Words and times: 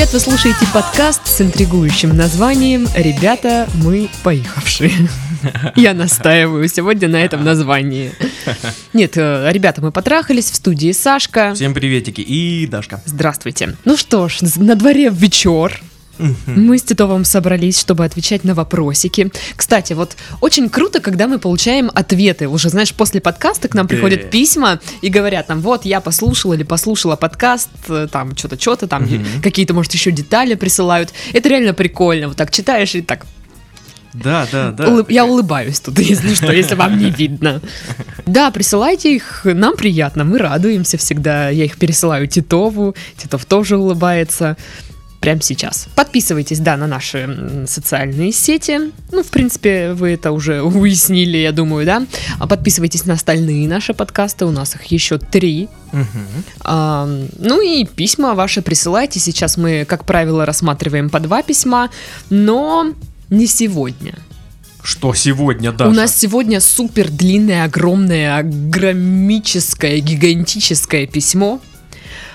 привет! 0.00 0.14
Вы 0.14 0.20
слушаете 0.20 0.66
подкаст 0.72 1.26
с 1.26 1.42
интригующим 1.42 2.16
названием 2.16 2.86
«Ребята, 2.96 3.68
мы 3.84 4.08
поехавшие». 4.22 4.92
Я 5.76 5.92
настаиваю 5.92 6.66
сегодня 6.68 7.06
на 7.06 7.22
этом 7.22 7.44
названии. 7.44 8.12
Нет, 8.94 9.18
э, 9.18 9.50
ребята, 9.52 9.82
мы 9.82 9.92
потрахались 9.92 10.50
в 10.50 10.54
студии 10.54 10.92
Сашка. 10.92 11.52
Всем 11.52 11.74
приветики 11.74 12.22
и 12.22 12.66
Дашка. 12.66 13.02
Здравствуйте. 13.04 13.76
Ну 13.84 13.98
что 13.98 14.30
ж, 14.30 14.38
на 14.56 14.74
дворе 14.74 15.10
вечер. 15.10 15.82
Мы 16.46 16.78
с 16.78 16.82
Титовым 16.82 17.24
собрались, 17.24 17.78
чтобы 17.80 18.04
отвечать 18.04 18.44
на 18.44 18.54
вопросики. 18.54 19.30
Кстати, 19.56 19.92
вот 19.94 20.16
очень 20.40 20.68
круто, 20.68 21.00
когда 21.00 21.26
мы 21.26 21.38
получаем 21.38 21.90
ответы. 21.94 22.48
Уже, 22.48 22.68
знаешь, 22.68 22.92
после 22.94 23.20
подкаста 23.20 23.68
к 23.68 23.74
нам 23.74 23.86
приходят 23.88 24.30
письма 24.30 24.80
и 25.02 25.08
говорят 25.08 25.48
нам, 25.48 25.60
вот, 25.60 25.84
я 25.84 26.00
послушала 26.00 26.54
или 26.54 26.62
послушала 26.62 27.16
подкаст, 27.16 27.70
э, 27.88 28.08
там, 28.10 28.36
что-то, 28.36 28.60
что-то, 28.60 28.86
там, 28.86 29.06
какие-то, 29.42 29.74
может, 29.74 29.92
еще 29.94 30.10
детали 30.10 30.54
присылают. 30.54 31.12
Это 31.32 31.48
реально 31.48 31.74
прикольно. 31.74 32.28
Вот 32.28 32.36
так 32.36 32.50
читаешь 32.50 32.94
и 32.94 33.02
так 33.02 33.26
Да, 34.12 34.46
да, 34.50 34.72
да. 34.72 34.84
Улыб- 34.88 35.10
Я 35.12 35.24
улыбаюсь 35.24 35.80
тут, 35.80 35.98
если 36.10 36.34
что, 36.34 36.52
если 36.52 36.74
вам 36.74 36.98
не 36.98 37.10
видно. 37.10 37.60
Да, 38.26 38.50
присылайте 38.50 39.14
их, 39.14 39.42
нам 39.44 39.76
приятно, 39.76 40.24
мы 40.24 40.38
радуемся 40.38 40.96
всегда. 40.98 41.48
Я 41.50 41.64
их 41.64 41.76
пересылаю 41.78 42.26
Титову, 42.26 42.94
Титов 43.16 43.44
тоже 43.44 43.76
улыбается. 43.76 44.56
Прямо 45.20 45.42
сейчас. 45.42 45.88
Подписывайтесь, 45.94 46.60
да, 46.60 46.78
на 46.78 46.86
наши 46.86 47.64
социальные 47.66 48.32
сети. 48.32 48.80
Ну, 49.12 49.22
в 49.22 49.28
принципе, 49.28 49.92
вы 49.92 50.12
это 50.12 50.32
уже 50.32 50.62
уяснили, 50.62 51.36
я 51.36 51.52
думаю, 51.52 51.84
да. 51.84 52.06
А 52.38 52.46
подписывайтесь 52.46 53.04
на 53.04 53.14
остальные 53.14 53.68
наши 53.68 53.92
подкасты. 53.92 54.46
У 54.46 54.50
нас 54.50 54.74
их 54.74 54.84
еще 54.84 55.18
три. 55.18 55.68
Мгм. 55.92 56.44
А, 56.60 57.06
ну 57.38 57.60
и 57.60 57.84
письма 57.84 58.34
ваши 58.34 58.62
присылайте. 58.62 59.20
Сейчас 59.20 59.58
мы, 59.58 59.84
как 59.84 60.06
правило, 60.06 60.46
рассматриваем 60.46 61.10
по 61.10 61.20
два 61.20 61.42
письма, 61.42 61.90
но 62.30 62.94
не 63.28 63.46
сегодня. 63.46 64.14
Что 64.82 65.12
сегодня, 65.12 65.72
Даша? 65.72 65.90
У 65.90 65.92
нас 65.92 66.16
сегодня 66.16 66.60
супер 66.60 67.10
длинное, 67.10 67.64
огромное, 67.64 68.38
агромическое, 68.38 69.98
гигантическое 69.98 71.06
письмо. 71.06 71.60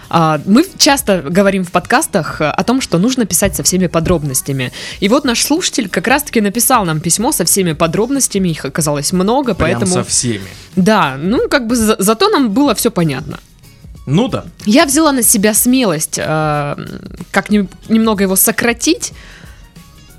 А, 0.09 0.39
Мы 0.45 0.65
часто 0.77 1.21
говорим 1.21 1.63
в 1.63 1.71
подкастах 1.71 2.41
э, 2.41 2.45
о 2.49 2.63
том, 2.63 2.81
что 2.81 2.97
нужно 2.99 3.25
писать 3.25 3.55
со 3.55 3.63
всеми 3.63 3.87
подробностями. 3.87 4.71
И 4.99 5.09
вот 5.09 5.25
наш 5.25 5.43
слушатель 5.43 5.89
как 5.89 6.07
раз-таки 6.07 6.41
написал 6.41 6.85
нам 6.85 6.99
письмо 6.99 7.31
со 7.31 7.43
всеми 7.45 7.73
подробностями, 7.73 8.49
их 8.49 8.65
оказалось 8.65 9.11
много, 9.13 9.55
Прям 9.55 9.69
поэтому... 9.71 9.91
со 9.93 10.03
всеми. 10.03 10.47
Да, 10.75 11.15
ну 11.17 11.47
как 11.49 11.67
бы 11.67 11.75
за- 11.75 11.95
зато 11.99 12.29
нам 12.29 12.51
было 12.51 12.75
все 12.75 12.91
понятно. 12.91 13.39
Ну 14.05 14.27
да. 14.27 14.45
Я 14.65 14.85
взяла 14.85 15.11
на 15.11 15.23
себя 15.23 15.53
смелость 15.55 16.19
э, 16.19 16.75
как 17.31 17.49
нем- 17.49 17.69
немного 17.89 18.23
его 18.23 18.35
сократить, 18.35 19.13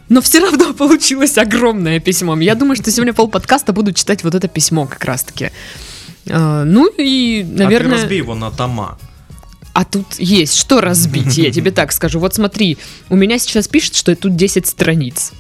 но 0.09 0.21
все 0.21 0.41
равно 0.41 0.73
получилось 0.79 1.39
огромное 1.39 2.01
письмо. 2.01 2.37
Я 2.41 2.57
думаю, 2.57 2.75
что 2.77 2.91
сегодня 2.91 3.13
пол 3.13 3.29
подкаста 3.29 3.73
буду 3.73 3.93
читать 3.93 4.25
вот 4.25 4.35
это 4.35 4.49
письмо 4.49 4.87
как 4.87 5.05
раз-таки. 5.05 5.51
Э, 6.27 6.65
ну 6.65 6.89
и, 6.99 7.43
А 7.45 7.57
ты 7.57 7.63
наверное... 7.65 7.99
разбей 7.99 8.19
его 8.19 8.35
на 8.35 8.51
тома. 8.51 8.99
А 9.77 9.85
тут 9.85 10.19
есть 10.19 10.57
что 10.57 10.81
разбить, 10.81 11.37
я 11.37 11.53
тебе 11.53 11.71
так 11.71 11.93
скажу. 11.93 12.19
Вот 12.19 12.35
смотри, 12.35 12.79
у 13.11 13.15
меня 13.15 13.39
сейчас 13.39 13.69
пишет, 13.69 13.95
что 13.95 14.17
тут 14.17 14.35
10 14.35 14.67
страниц. 14.67 15.33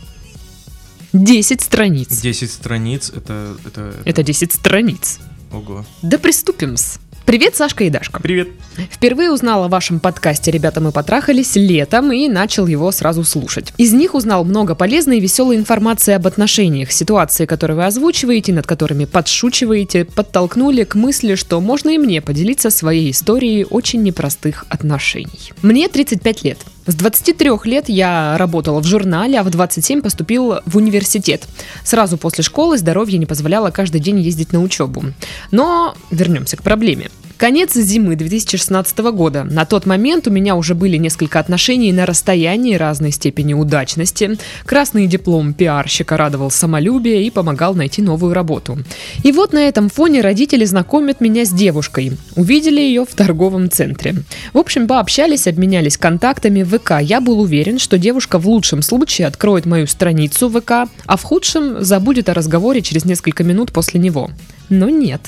10 1.15 1.63
страниц. 1.63 2.21
10 2.21 2.51
страниц, 2.51 3.11
это... 3.17 3.57
Это... 3.65 3.95
Это 4.05 4.23
10 4.23 4.53
страниц. 4.53 5.21
Ого. 5.51 5.87
Да 6.03 6.19
приступим-с. 6.19 6.99
Привет, 7.27 7.57
Сашка 7.57 7.83
и 7.83 7.91
Дашка. 7.91 8.23
Привет. 8.23 8.51
Впервые 8.89 9.33
узнал 9.33 9.65
о 9.65 9.69
вашем 9.69 9.99
подкасте 9.99 10.53
«Ребята, 10.53 10.81
мы 10.81 10.93
потрахались» 10.93 11.57
летом 11.57 12.13
и 12.13 12.29
начал 12.29 12.69
его 12.69 12.93
сразу 12.93 13.25
слушать. 13.25 13.73
Из 13.79 13.93
них 13.93 14.15
узнал 14.15 14.45
много 14.45 14.77
полезной 14.77 15.19
и 15.19 15.21
веселой 15.21 15.57
информации 15.57 16.15
об 16.15 16.29
отношениях. 16.29 16.93
Ситуации, 16.93 17.45
которые 17.45 17.77
вы 17.77 17.85
озвучиваете, 17.85 18.53
над 18.53 18.69
которыми 18.69 19.07
подшучиваете, 19.07 20.05
подтолкнули 20.05 20.85
к 20.85 20.95
мысли, 20.95 21.35
что 21.35 21.61
можно 21.61 21.91
и 21.91 21.99
мне 21.99 22.23
поделиться 22.23 22.71
своей 22.71 23.11
историей 23.11 23.67
очень 23.69 24.05
непростых 24.05 24.65
отношений. 24.69 25.53
Мне 25.63 25.89
35 25.89 26.45
лет. 26.45 26.59
С 26.87 26.95
23 26.95 27.51
лет 27.65 27.89
я 27.89 28.37
работала 28.39 28.81
в 28.81 28.87
журнале, 28.87 29.41
а 29.41 29.43
в 29.43 29.51
27 29.51 30.03
поступил 30.03 30.61
в 30.65 30.77
университет. 30.77 31.47
Сразу 31.83 32.17
после 32.17 32.45
школы 32.45 32.79
здоровье 32.79 33.19
не 33.19 33.27
позволяло 33.27 33.71
каждый 33.71 34.01
день 34.01 34.21
ездить 34.21 34.53
на 34.53 34.63
учебу. 34.63 35.05
Но 35.51 35.97
вернемся 36.11 36.57
к 36.57 36.63
проблеме. 36.63 37.11
Конец 37.37 37.75
зимы 37.75 38.17
2016 38.17 38.99
года. 39.13 39.45
На 39.45 39.67
тот 39.67 39.85
момент 39.85 40.27
у 40.27 40.31
меня 40.31 40.57
уже 40.57 40.75
были 40.75 40.97
несколько 40.97 41.39
отношений 41.39 41.93
на 41.93 42.07
расстоянии 42.07 42.77
разной 42.77 43.11
степени 43.11 43.53
удачности. 43.53 44.39
Красный 44.65 45.07
диплом 45.07 45.53
пиарщика 45.53 46.17
радовал 46.17 46.51
самолюбие 46.51 47.25
и 47.25 47.31
помогал 47.31 47.75
найти 47.75 48.01
новую 48.01 48.33
работу. 48.33 48.79
И 49.23 49.33
вот 49.33 49.53
на 49.53 49.59
этом 49.59 49.91
фоне 49.91 50.23
родители 50.23 50.65
знакомят 50.65 51.21
меня 51.21 51.45
с 51.45 51.51
девушкой. 51.51 52.13
Увидели 52.37 52.81
ее 52.81 53.05
в 53.05 53.15
торговом 53.15 53.71
центре. 53.71 54.15
В 54.55 54.59
общем, 54.59 54.87
пообщались, 54.87 55.47
обменялись 55.47 55.99
контактами 55.99 56.63
в 56.63 56.79
ВК. 56.79 57.03
Я 57.03 57.21
был 57.21 57.41
уверен, 57.41 57.79
что 57.79 57.99
девушка 57.99 58.39
в 58.39 58.49
лучшем 58.49 58.81
случае 58.81 59.27
откроет 59.27 59.67
мою 59.67 59.87
страницу 59.87 60.49
ВК, 60.49 60.89
а 61.05 61.17
в 61.19 61.23
худшем 61.23 61.85
забудет 61.85 62.31
о 62.31 62.35
разговоре 62.35 62.81
через 62.81 63.05
несколько 63.05 63.45
минут 63.45 63.73
после 63.73 64.01
него. 64.01 64.31
Но 64.71 64.89
нет. 64.89 65.21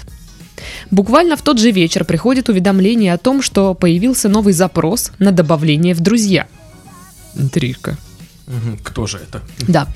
Буквально 0.91 1.37
в 1.37 1.43
тот 1.43 1.59
же 1.59 1.71
вечер 1.71 2.05
приходит 2.05 2.49
уведомление 2.49 3.13
о 3.13 3.19
том, 3.19 3.43
что 3.43 3.75
появился 3.75 4.29
новый 4.29 4.53
запрос 4.53 5.13
на 5.19 5.33
добавление 5.33 5.95
в 5.95 6.01
друзья. 6.01 6.47
Интрижка. 7.37 7.97
Кто 8.83 9.07
же 9.07 9.19
это? 9.19 9.43
Да. 9.67 9.87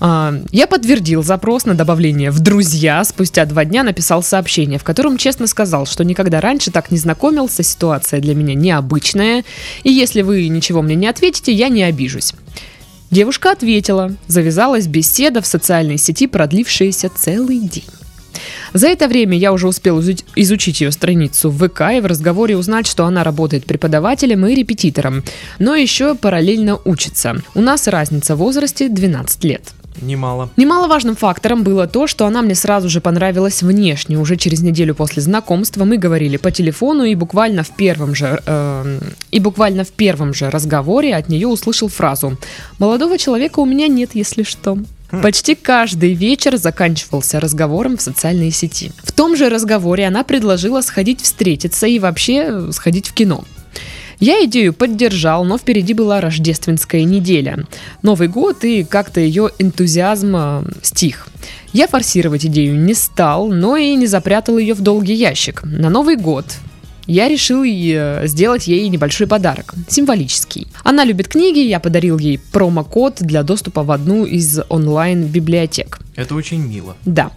А, 0.00 0.34
Я 0.50 0.66
подтвердил 0.66 1.22
запрос 1.22 1.66
на 1.66 1.74
добавление 1.74 2.30
в 2.30 2.40
друзья. 2.40 3.04
Спустя 3.04 3.44
два 3.44 3.64
дня 3.64 3.82
написал 3.82 4.22
сообщение, 4.22 4.78
в 4.78 4.84
котором 4.84 5.18
честно 5.18 5.46
сказал, 5.46 5.84
что 5.84 6.02
никогда 6.02 6.40
раньше 6.40 6.70
так 6.70 6.90
не 6.90 6.96
знакомился, 6.96 7.62
ситуация 7.62 8.20
для 8.20 8.34
меня 8.34 8.54
необычная, 8.54 9.44
и 9.82 9.92
если 9.92 10.22
вы 10.22 10.48
ничего 10.48 10.80
мне 10.80 10.94
не 10.94 11.06
ответите, 11.06 11.52
я 11.52 11.68
не 11.68 11.82
обижусь. 11.82 12.32
Девушка 13.10 13.52
ответила. 13.52 14.16
Завязалась 14.26 14.86
беседа 14.86 15.42
в 15.42 15.46
социальной 15.46 15.98
сети, 15.98 16.26
продлившаяся 16.26 17.10
целый 17.14 17.58
день. 17.58 17.84
За 18.72 18.88
это 18.88 19.08
время 19.08 19.36
я 19.36 19.52
уже 19.52 19.68
успел 19.68 20.00
изу- 20.00 20.24
изучить 20.36 20.80
ее 20.80 20.92
страницу 20.92 21.50
в 21.50 21.68
ВК 21.68 21.82
и 21.96 22.00
в 22.00 22.06
разговоре 22.06 22.56
узнать, 22.56 22.86
что 22.86 23.04
она 23.04 23.24
работает 23.24 23.64
преподавателем 23.64 24.46
и 24.46 24.54
репетитором, 24.54 25.22
но 25.58 25.74
еще 25.74 26.14
параллельно 26.14 26.78
учится. 26.84 27.36
У 27.54 27.60
нас 27.60 27.88
разница 27.88 28.34
в 28.34 28.38
возрасте 28.38 28.88
12 28.88 29.44
лет. 29.44 29.72
Немало. 30.00 30.50
Немаловажным 30.56 31.16
фактором 31.16 31.62
было 31.64 31.86
то, 31.86 32.06
что 32.06 32.26
она 32.26 32.42
мне 32.42 32.54
сразу 32.54 32.88
же 32.88 33.00
понравилась 33.00 33.62
внешне. 33.62 34.18
Уже 34.18 34.36
через 34.36 34.62
неделю 34.62 34.94
после 34.94 35.22
знакомства 35.22 35.84
мы 35.84 35.98
говорили 35.98 36.38
по 36.38 36.50
телефону 36.50 37.04
и 37.04 37.14
буквально 37.14 37.62
в 37.62 37.70
первом 37.76 38.14
же 38.14 38.40
эм, 38.46 39.00
и 39.30 39.38
буквально 39.38 39.84
в 39.84 39.90
первом 39.90 40.32
же 40.32 40.50
разговоре 40.50 41.14
от 41.14 41.28
нее 41.28 41.46
услышал 41.46 41.88
фразу: 41.88 42.38
"Молодого 42.78 43.18
человека 43.18 43.60
у 43.60 43.66
меня 43.66 43.86
нет, 43.86 44.10
если 44.14 44.42
что". 44.44 44.78
Почти 45.20 45.54
каждый 45.54 46.14
вечер 46.14 46.56
заканчивался 46.56 47.38
разговором 47.38 47.98
в 47.98 48.02
социальной 48.02 48.50
сети. 48.50 48.92
В 49.02 49.12
том 49.12 49.36
же 49.36 49.50
разговоре 49.50 50.06
она 50.06 50.24
предложила 50.24 50.80
сходить 50.80 51.20
встретиться 51.20 51.86
и 51.86 51.98
вообще 51.98 52.44
э, 52.46 52.70
сходить 52.72 53.08
в 53.08 53.12
кино. 53.12 53.44
Я 54.20 54.42
идею 54.44 54.72
поддержал, 54.72 55.44
но 55.44 55.58
впереди 55.58 55.92
была 55.92 56.20
рождественская 56.20 57.04
неделя. 57.04 57.66
Новый 58.02 58.28
год 58.28 58.64
и 58.64 58.84
как-то 58.84 59.20
ее 59.20 59.50
энтузиазм 59.58 60.36
э, 60.36 60.62
стих. 60.80 61.28
Я 61.74 61.88
форсировать 61.88 62.46
идею 62.46 62.78
не 62.78 62.94
стал, 62.94 63.48
но 63.48 63.76
и 63.76 63.94
не 63.96 64.06
запрятал 64.06 64.56
ее 64.56 64.72
в 64.74 64.80
долгий 64.80 65.14
ящик. 65.14 65.62
На 65.64 65.90
Новый 65.90 66.16
год 66.16 66.46
я 67.06 67.28
решил 67.28 67.64
э, 67.64 68.26
сделать 68.26 68.66
ей 68.66 68.88
небольшой 68.88 69.26
подарок, 69.26 69.74
символический. 69.88 70.66
Она 70.84 71.04
любит 71.04 71.28
книги, 71.28 71.58
я 71.58 71.80
подарил 71.80 72.18
ей 72.18 72.38
промокод 72.52 73.16
для 73.20 73.42
доступа 73.42 73.82
в 73.82 73.90
одну 73.90 74.24
из 74.24 74.60
онлайн-библиотек. 74.68 75.98
Это 76.16 76.34
очень 76.34 76.66
мило. 76.66 76.96
Да. 77.04 77.30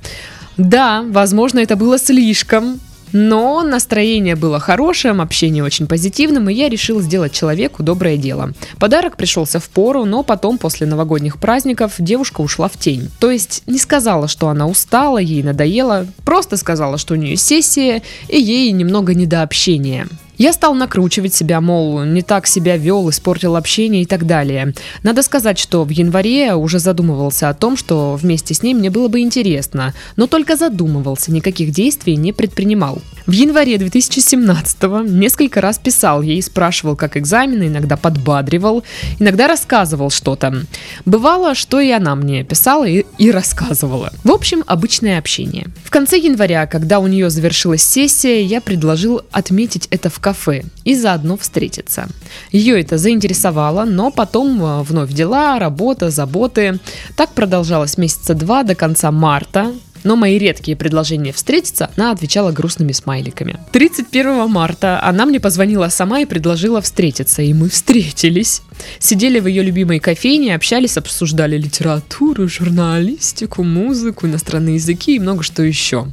Да, 0.57 1.03
возможно, 1.09 1.59
это 1.59 1.75
было 1.75 1.97
слишком, 1.97 2.79
но 3.15 3.63
настроение 3.63 4.35
было 4.35 4.59
хорошим, 4.59 5.21
общение 5.21 5.63
очень 5.63 5.87
позитивным, 5.87 6.49
и 6.49 6.53
я 6.53 6.67
решил 6.67 6.99
сделать 6.99 7.31
человеку 7.31 7.81
доброе 7.81 8.17
дело. 8.17 8.51
Подарок 8.77 9.15
пришелся 9.15 9.61
в 9.61 9.69
пору, 9.69 10.03
но 10.03 10.21
потом, 10.21 10.57
после 10.57 10.85
новогодних 10.85 11.37
праздников, 11.37 11.93
девушка 11.97 12.41
ушла 12.41 12.67
в 12.67 12.77
тень. 12.77 13.09
То 13.19 13.31
есть 13.31 13.63
не 13.67 13.79
сказала, 13.79 14.27
что 14.27 14.49
она 14.49 14.67
устала, 14.67 15.17
ей 15.17 15.43
надоело, 15.43 16.07
просто 16.25 16.57
сказала, 16.57 16.97
что 16.97 17.13
у 17.13 17.17
нее 17.17 17.37
сессия, 17.37 18.01
и 18.27 18.37
ей 18.37 18.69
немного 18.73 19.13
не 19.13 19.25
до 19.25 19.43
общения. 19.43 20.09
Я 20.37 20.53
стал 20.53 20.73
накручивать 20.73 21.33
себя, 21.33 21.61
мол, 21.61 22.03
не 22.03 22.21
так 22.21 22.47
себя 22.47 22.77
вел, 22.77 23.09
испортил 23.09 23.55
общение 23.55 24.03
и 24.03 24.05
так 24.05 24.25
далее. 24.25 24.73
Надо 25.03 25.21
сказать, 25.21 25.57
что 25.57 25.83
в 25.83 25.89
январе 25.89 26.55
уже 26.55 26.79
задумывался 26.79 27.49
о 27.49 27.53
том, 27.53 27.77
что 27.77 28.15
вместе 28.15 28.53
с 28.53 28.63
ней 28.63 28.73
мне 28.73 28.89
было 28.89 29.07
бы 29.07 29.19
интересно, 29.19 29.93
но 30.15 30.27
только 30.27 30.55
задумывался, 30.55 31.31
никаких 31.31 31.71
действий 31.71 32.15
не 32.15 32.33
предпринимал. 32.33 33.01
В 33.25 33.31
январе 33.31 33.75
2017-го 33.77 35.01
несколько 35.01 35.59
раз 35.59 35.79
писал 35.79 36.21
ей, 36.21 36.41
спрашивал, 36.43 36.95
как 36.95 37.17
экзамены, 37.17 37.67
иногда 37.67 37.97
подбадривал, 37.97 38.83
иногда 39.19 39.47
рассказывал 39.47 40.11
что-то. 40.11 40.61
Бывало, 41.05 41.55
что 41.55 41.79
и 41.79 41.89
она 41.89 42.15
мне 42.15 42.43
писала 42.43 42.85
и, 42.85 43.03
и 43.17 43.31
рассказывала. 43.31 44.11
В 44.23 44.31
общем, 44.31 44.63
обычное 44.67 45.17
общение. 45.17 45.67
В 45.83 45.89
конце 45.89 46.17
января, 46.17 46.67
когда 46.67 46.99
у 46.99 47.07
нее 47.07 47.31
завершилась 47.31 47.81
сессия, 47.81 48.43
я 48.43 48.61
предложил 48.61 49.21
отметить 49.31 49.87
это 49.89 50.09
в 50.09 50.19
кафе 50.25 50.63
и 50.83 50.95
заодно 50.95 51.37
встретиться. 51.37 52.07
Ее 52.51 52.81
это 52.81 52.97
заинтересовало, 52.97 53.85
но 53.85 54.09
потом 54.09 54.59
э, 54.59 54.81
вновь 54.81 55.13
дела, 55.13 55.59
работа, 55.59 56.09
заботы. 56.09 56.79
Так 57.15 57.29
продолжалось 57.33 57.99
месяца 57.99 58.33
два 58.33 58.63
до 58.63 58.73
конца 58.73 59.11
марта, 59.11 59.71
но 60.03 60.15
мои 60.15 60.39
редкие 60.39 60.75
предложения 60.75 61.31
встретиться 61.31 61.91
она 61.95 62.09
отвечала 62.09 62.51
грустными 62.51 62.91
смайликами. 62.91 63.59
31 63.71 64.49
марта 64.49 64.99
она 65.03 65.27
мне 65.27 65.39
позвонила 65.39 65.89
сама 65.89 66.21
и 66.21 66.25
предложила 66.25 66.81
встретиться, 66.81 67.43
и 67.43 67.53
мы 67.53 67.69
встретились. 67.69 68.63
Сидели 68.97 69.39
в 69.39 69.45
ее 69.45 69.61
любимой 69.61 69.99
кофейне, 69.99 70.55
общались, 70.55 70.97
обсуждали 70.97 71.55
литературу, 71.55 72.47
журналистику, 72.47 73.61
музыку, 73.63 74.25
иностранные 74.25 74.75
языки 74.75 75.17
и 75.17 75.19
много 75.19 75.43
что 75.43 75.61
еще. 75.61 76.07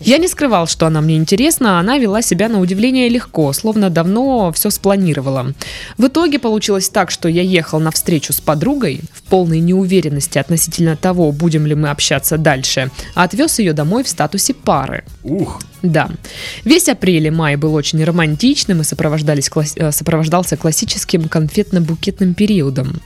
Я 0.00 0.18
не 0.18 0.28
скрывал, 0.28 0.66
что 0.66 0.86
она 0.86 1.00
мне 1.00 1.16
интересна, 1.16 1.78
она 1.78 1.98
вела 1.98 2.22
себя 2.22 2.48
на 2.48 2.60
удивление 2.60 3.08
легко, 3.08 3.52
словно 3.52 3.88
давно 3.88 4.50
все 4.52 4.70
спланировала. 4.70 5.52
В 5.96 6.06
итоге 6.06 6.38
получилось 6.38 6.88
так, 6.88 7.10
что 7.10 7.28
я 7.28 7.42
ехал 7.42 7.80
на 7.80 7.90
встречу 7.90 8.32
с 8.32 8.40
подругой 8.40 9.00
в 9.12 9.22
полной 9.22 9.60
неуверенности 9.60 10.38
относительно 10.38 10.96
того, 10.96 11.30
будем 11.32 11.66
ли 11.66 11.74
мы 11.74 11.90
общаться 11.90 12.36
дальше, 12.36 12.90
а 13.14 13.24
отвез 13.24 13.58
ее 13.58 13.72
домой 13.72 14.02
в 14.02 14.08
статусе 14.08 14.54
пары. 14.54 15.04
Ух, 15.22 15.60
Да. 15.82 16.10
Весь 16.64 16.88
апрель 16.88 17.26
и 17.26 17.30
май 17.30 17.56
был 17.56 17.74
очень 17.74 18.02
романтичным 18.02 18.80
и 18.80 18.84
сопровождались 18.84 19.50
э, 19.76 19.92
сопровождался 19.92 20.56
классическим 20.56 21.22
конфетно-букетным 21.22 22.34
периодом. 22.34 23.00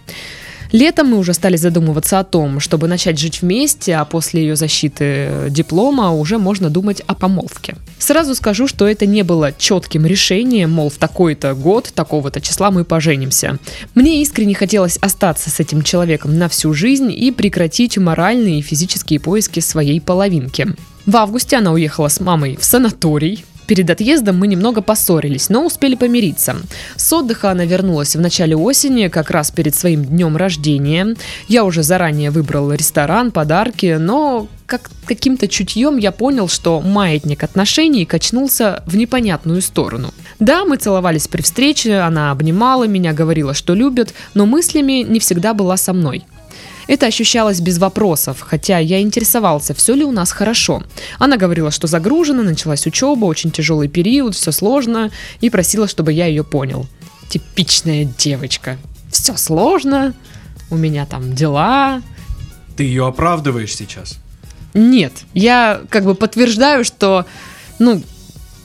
Летом 0.76 1.06
мы 1.06 1.16
уже 1.16 1.32
стали 1.32 1.56
задумываться 1.56 2.18
о 2.18 2.24
том, 2.24 2.60
чтобы 2.60 2.86
начать 2.86 3.18
жить 3.18 3.40
вместе, 3.40 3.96
а 3.96 4.04
после 4.04 4.42
ее 4.42 4.56
защиты 4.56 5.04
э, 5.04 5.46
диплома 5.48 6.10
уже 6.12 6.36
можно 6.36 6.68
думать 6.68 7.00
о 7.06 7.14
помолвке. 7.14 7.76
Сразу 7.98 8.34
скажу, 8.34 8.68
что 8.68 8.86
это 8.86 9.06
не 9.06 9.22
было 9.22 9.54
четким 9.56 10.04
решением, 10.04 10.72
мол, 10.72 10.90
в 10.90 10.96
такой-то 10.98 11.54
год, 11.54 11.90
такого-то 11.94 12.42
числа 12.42 12.70
мы 12.70 12.84
поженимся. 12.84 13.58
Мне 13.94 14.20
искренне 14.20 14.54
хотелось 14.54 14.98
остаться 14.98 15.48
с 15.48 15.60
этим 15.60 15.80
человеком 15.80 16.36
на 16.36 16.46
всю 16.50 16.74
жизнь 16.74 17.10
и 17.10 17.30
прекратить 17.30 17.96
моральные 17.96 18.58
и 18.58 18.62
физические 18.62 19.18
поиски 19.18 19.60
своей 19.60 19.98
половинки. 19.98 20.66
В 21.06 21.16
августе 21.16 21.56
она 21.56 21.72
уехала 21.72 22.08
с 22.08 22.20
мамой 22.20 22.58
в 22.60 22.64
санаторий, 22.66 23.46
Перед 23.66 23.90
отъездом 23.90 24.38
мы 24.38 24.46
немного 24.46 24.80
поссорились, 24.80 25.48
но 25.48 25.66
успели 25.66 25.96
помириться. 25.96 26.56
С 26.96 27.12
отдыха 27.12 27.50
она 27.50 27.64
вернулась 27.64 28.14
в 28.14 28.20
начале 28.20 28.56
осени, 28.56 29.08
как 29.08 29.30
раз 29.30 29.50
перед 29.50 29.74
своим 29.74 30.04
днем 30.04 30.36
рождения. 30.36 31.16
Я 31.48 31.64
уже 31.64 31.82
заранее 31.82 32.30
выбрал 32.30 32.72
ресторан, 32.72 33.32
подарки, 33.32 33.96
но 33.98 34.48
как 34.66 34.90
каким-то 35.06 35.48
чутьем 35.48 35.96
я 35.96 36.12
понял, 36.12 36.48
что 36.48 36.80
маятник 36.80 37.44
отношений 37.44 38.04
качнулся 38.04 38.82
в 38.86 38.96
непонятную 38.96 39.62
сторону. 39.62 40.12
Да, 40.38 40.64
мы 40.64 40.76
целовались 40.76 41.28
при 41.28 41.42
встрече, 41.42 41.98
она 41.98 42.30
обнимала 42.32 42.86
меня, 42.86 43.12
говорила, 43.12 43.54
что 43.54 43.74
любит, 43.74 44.12
но 44.34 44.46
мыслями 44.46 45.04
не 45.08 45.20
всегда 45.20 45.54
была 45.54 45.76
со 45.76 45.92
мной. 45.92 46.24
Это 46.86 47.06
ощущалось 47.06 47.60
без 47.60 47.78
вопросов, 47.78 48.40
хотя 48.40 48.78
я 48.78 49.00
интересовался, 49.00 49.74
все 49.74 49.94
ли 49.94 50.04
у 50.04 50.12
нас 50.12 50.30
хорошо. 50.30 50.82
Она 51.18 51.36
говорила, 51.36 51.70
что 51.70 51.86
загружена, 51.86 52.42
началась 52.42 52.86
учеба, 52.86 53.24
очень 53.24 53.50
тяжелый 53.50 53.88
период, 53.88 54.34
все 54.34 54.52
сложно, 54.52 55.10
и 55.40 55.50
просила, 55.50 55.88
чтобы 55.88 56.12
я 56.12 56.26
ее 56.26 56.44
понял. 56.44 56.86
Типичная 57.28 58.04
девочка. 58.04 58.78
Все 59.10 59.36
сложно, 59.36 60.14
у 60.70 60.76
меня 60.76 61.06
там 61.06 61.34
дела. 61.34 62.02
ты 62.76 62.84
ее 62.84 63.06
оправдываешь 63.06 63.74
сейчас? 63.74 64.18
Нет, 64.74 65.12
я 65.32 65.80
как 65.88 66.04
бы 66.04 66.14
подтверждаю, 66.14 66.84
что, 66.84 67.24
ну, 67.78 68.02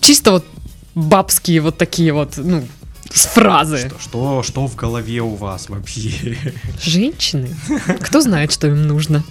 чисто 0.01 0.31
вот 0.31 0.45
бабские 0.93 1.61
вот 1.61 1.77
такие 1.77 2.11
вот, 2.11 2.33
ну, 2.37 2.67
с 3.13 3.25
фразы. 3.27 3.77
Что, 3.77 3.99
что, 3.99 4.43
что 4.43 4.67
в 4.67 4.75
голове 4.75 5.21
у 5.21 5.35
вас 5.35 5.69
вообще? 5.69 6.37
Женщины? 6.81 7.55
Кто 8.01 8.21
знает, 8.21 8.51
что 8.51 8.67
им 8.67 8.87
нужно? 8.87 9.23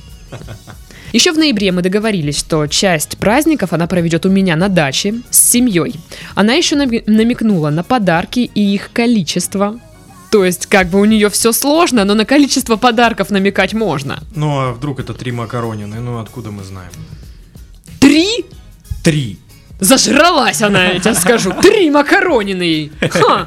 Еще 1.13 1.33
в 1.33 1.39
ноябре 1.39 1.73
мы 1.73 1.83
договорились, 1.83 2.39
что 2.39 2.67
часть 2.69 3.19
праздников 3.19 3.73
она 3.73 3.87
проведет 3.89 4.27
у 4.27 4.29
меня 4.29 4.55
на 4.55 4.69
даче 4.69 5.15
с 5.31 5.51
семьей. 5.51 5.97
Она 6.37 6.55
еще 6.55 6.77
намекнула 6.77 7.71
на 7.71 7.83
подарки 7.83 8.51
и 8.55 8.75
их 8.75 8.93
количество. 8.93 9.81
То 10.31 10.45
есть, 10.45 10.67
как 10.67 10.89
бы 10.89 11.01
у 11.01 11.05
нее 11.05 11.29
все 11.29 11.51
сложно, 11.51 12.05
но 12.05 12.15
на 12.15 12.25
количество 12.25 12.77
подарков 12.77 13.31
намекать 13.31 13.75
можно. 13.75 14.23
Ну, 14.37 14.61
а 14.61 14.73
вдруг 14.73 15.01
это 15.01 15.13
три 15.13 15.33
макаронины? 15.33 15.99
Ну, 15.99 16.21
откуда 16.21 16.53
мы 16.53 16.63
знаем? 16.63 16.93
Три? 17.99 18.45
Три. 19.03 19.39
Зажралась 19.81 20.63
она, 20.63 20.87
я 20.87 21.01
тебе 21.01 21.15
скажу. 21.15 21.53
Три 21.61 21.91
макаронины. 21.91 22.91
Ха. 23.11 23.47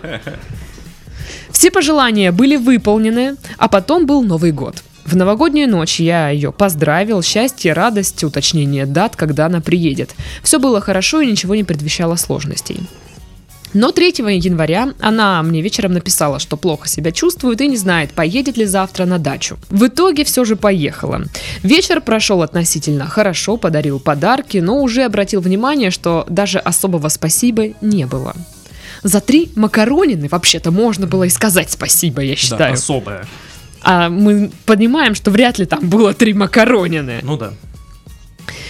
Все 1.50 1.72
пожелания 1.72 2.32
были 2.32 2.56
выполнены, 2.56 3.36
а 3.58 3.68
потом 3.70 4.06
был 4.06 4.24
Новый 4.24 4.52
год. 4.52 4.84
В 5.06 5.16
новогоднюю 5.16 5.70
ночь 5.70 6.00
я 6.00 6.30
ее 6.30 6.52
поздравил, 6.52 7.22
счастье, 7.22 7.74
радость, 7.74 8.24
уточнение 8.24 8.86
дат, 8.86 9.16
когда 9.16 9.46
она 9.46 9.60
приедет. 9.62 10.16
Все 10.44 10.60
было 10.60 10.82
хорошо 10.82 11.22
и 11.22 11.30
ничего 11.30 11.56
не 11.56 11.64
предвещало 11.64 12.16
сложностей. 12.16 12.80
Но 13.74 13.92
3 13.92 14.08
января 14.38 14.94
она 15.00 15.42
мне 15.44 15.62
вечером 15.62 15.94
написала, 15.94 16.40
что 16.40 16.58
плохо 16.58 16.88
себя 16.88 17.12
чувствует 17.12 17.62
и 17.62 17.68
не 17.68 17.78
знает, 17.78 18.12
поедет 18.14 18.58
ли 18.58 18.66
завтра 18.66 19.06
на 19.06 19.18
дачу. 19.20 19.58
В 19.70 19.88
итоге 19.88 20.24
все 20.24 20.46
же 20.46 20.56
поехала. 20.56 21.24
Вечер 21.64 22.02
прошел 22.02 22.42
относительно 22.42 23.08
хорошо, 23.08 23.58
подарил 23.58 24.00
подарки, 24.00 24.58
но 24.60 24.82
уже 24.82 25.04
обратил 25.04 25.42
внимание, 25.42 25.92
что 25.92 26.26
даже 26.30 26.60
особого 26.60 27.10
спасибо 27.10 27.70
не 27.82 28.06
было. 28.06 28.36
За 29.02 29.20
три 29.20 29.52
макаронины 29.56 30.28
вообще-то 30.30 30.72
можно 30.72 31.08
было 31.08 31.24
и 31.24 31.30
сказать 31.30 31.70
спасибо, 31.72 32.22
я 32.22 32.34
Да, 32.34 32.38
считаю. 32.38 32.74
особая. 32.74 33.26
а 33.82 34.10
мы 34.10 34.50
понимаем, 34.66 35.14
что 35.16 35.30
вряд 35.32 35.58
ли 35.60 35.66
там 35.66 35.90
было 35.90 36.14
три 36.14 36.34
макаронины. 36.34 37.20
Ну 37.24 37.38
да. 37.38 37.52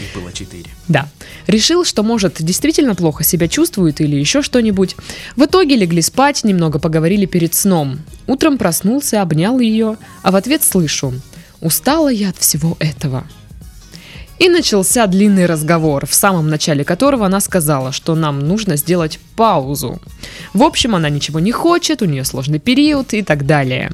Их 0.01 0.13
было 0.19 0.31
четыре. 0.31 0.69
Да. 0.87 1.09
Решил, 1.47 1.85
что, 1.85 2.03
может, 2.03 2.35
действительно 2.39 2.95
плохо 2.95 3.23
себя 3.23 3.47
чувствует 3.47 4.01
или 4.01 4.15
еще 4.15 4.41
что-нибудь. 4.41 4.95
В 5.35 5.45
итоге 5.45 5.75
легли 5.75 6.01
спать, 6.01 6.43
немного 6.43 6.79
поговорили 6.79 7.25
перед 7.25 7.53
сном. 7.53 7.99
Утром 8.27 8.57
проснулся, 8.57 9.21
обнял 9.21 9.59
ее, 9.59 9.97
а 10.21 10.31
в 10.31 10.35
ответ 10.35 10.63
слышу 10.63 11.13
«Устала 11.61 12.09
я 12.09 12.29
от 12.29 12.37
всего 12.37 12.77
этого». 12.79 13.25
И 14.39 14.49
начался 14.49 15.07
длинный 15.07 15.45
разговор, 15.45 16.05
в 16.05 16.13
самом 16.13 16.49
начале 16.49 16.83
которого 16.83 17.25
она 17.25 17.39
сказала, 17.39 17.91
что 17.91 18.15
нам 18.15 18.39
нужно 18.39 18.75
сделать 18.75 19.19
паузу. 19.35 20.01
В 20.53 20.63
общем, 20.63 20.95
она 20.95 21.09
ничего 21.09 21.39
не 21.39 21.51
хочет, 21.51 22.01
у 22.01 22.05
нее 22.05 22.25
сложный 22.25 22.59
период 22.59 23.13
и 23.13 23.21
так 23.21 23.45
далее. 23.45 23.91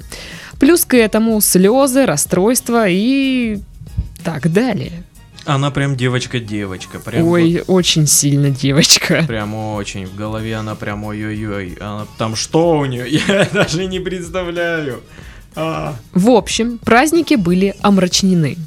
Плюс 0.59 0.85
к 0.85 0.95
этому 0.95 1.39
слезы, 1.41 2.05
расстройства 2.05 2.87
и 2.87 3.59
так 4.23 4.51
далее. 4.51 5.03
Она 5.49 5.71
прям 5.71 5.95
девочка-девочка. 5.95 6.99
Прям 6.99 7.27
Ой, 7.27 7.63
очень 7.65 8.05
сильно 8.05 8.51
девочка. 8.51 9.17
вот 9.21 9.27
прям 9.27 9.55
очень. 9.55 10.05
В 10.05 10.15
голове 10.15 10.55
она 10.55 10.75
прям 10.75 11.03
ой-ой-ой. 11.05 11.75
Она, 11.79 12.05
там 12.19 12.35
что 12.35 12.77
у 12.77 12.85
нее? 12.85 13.07
Я 13.27 13.47
даже 13.51 13.87
не 13.87 13.99
представляю. 13.99 15.01
А. 15.55 15.95
В 16.13 16.29
общем, 16.29 16.77
праздники 16.77 17.33
были 17.33 17.73
омрачнены. 17.81 18.57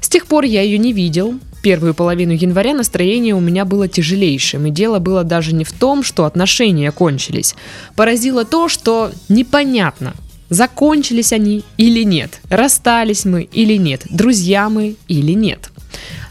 С 0.00 0.08
тех 0.08 0.26
пор 0.26 0.44
я 0.44 0.62
ее 0.62 0.78
не 0.78 0.94
видел. 0.94 1.38
Первую 1.62 1.92
половину 1.92 2.32
января 2.32 2.72
настроение 2.72 3.34
у 3.34 3.40
меня 3.40 3.66
было 3.66 3.86
тяжелейшим, 3.86 4.64
и 4.66 4.70
дело 4.70 5.00
было 5.00 5.24
даже 5.24 5.54
не 5.54 5.64
в 5.64 5.72
том, 5.72 6.02
что 6.02 6.24
отношения 6.24 6.90
кончились. 6.92 7.54
Поразило 7.94 8.46
то, 8.46 8.68
что 8.68 9.12
непонятно, 9.28 10.14
закончились 10.48 11.32
они 11.32 11.62
или 11.76 12.02
нет, 12.04 12.40
расстались 12.48 13.24
мы 13.24 13.42
или 13.42 13.76
нет, 13.76 14.06
друзья 14.10 14.68
мы 14.68 14.96
или 15.06 15.32
нет, 15.32 15.70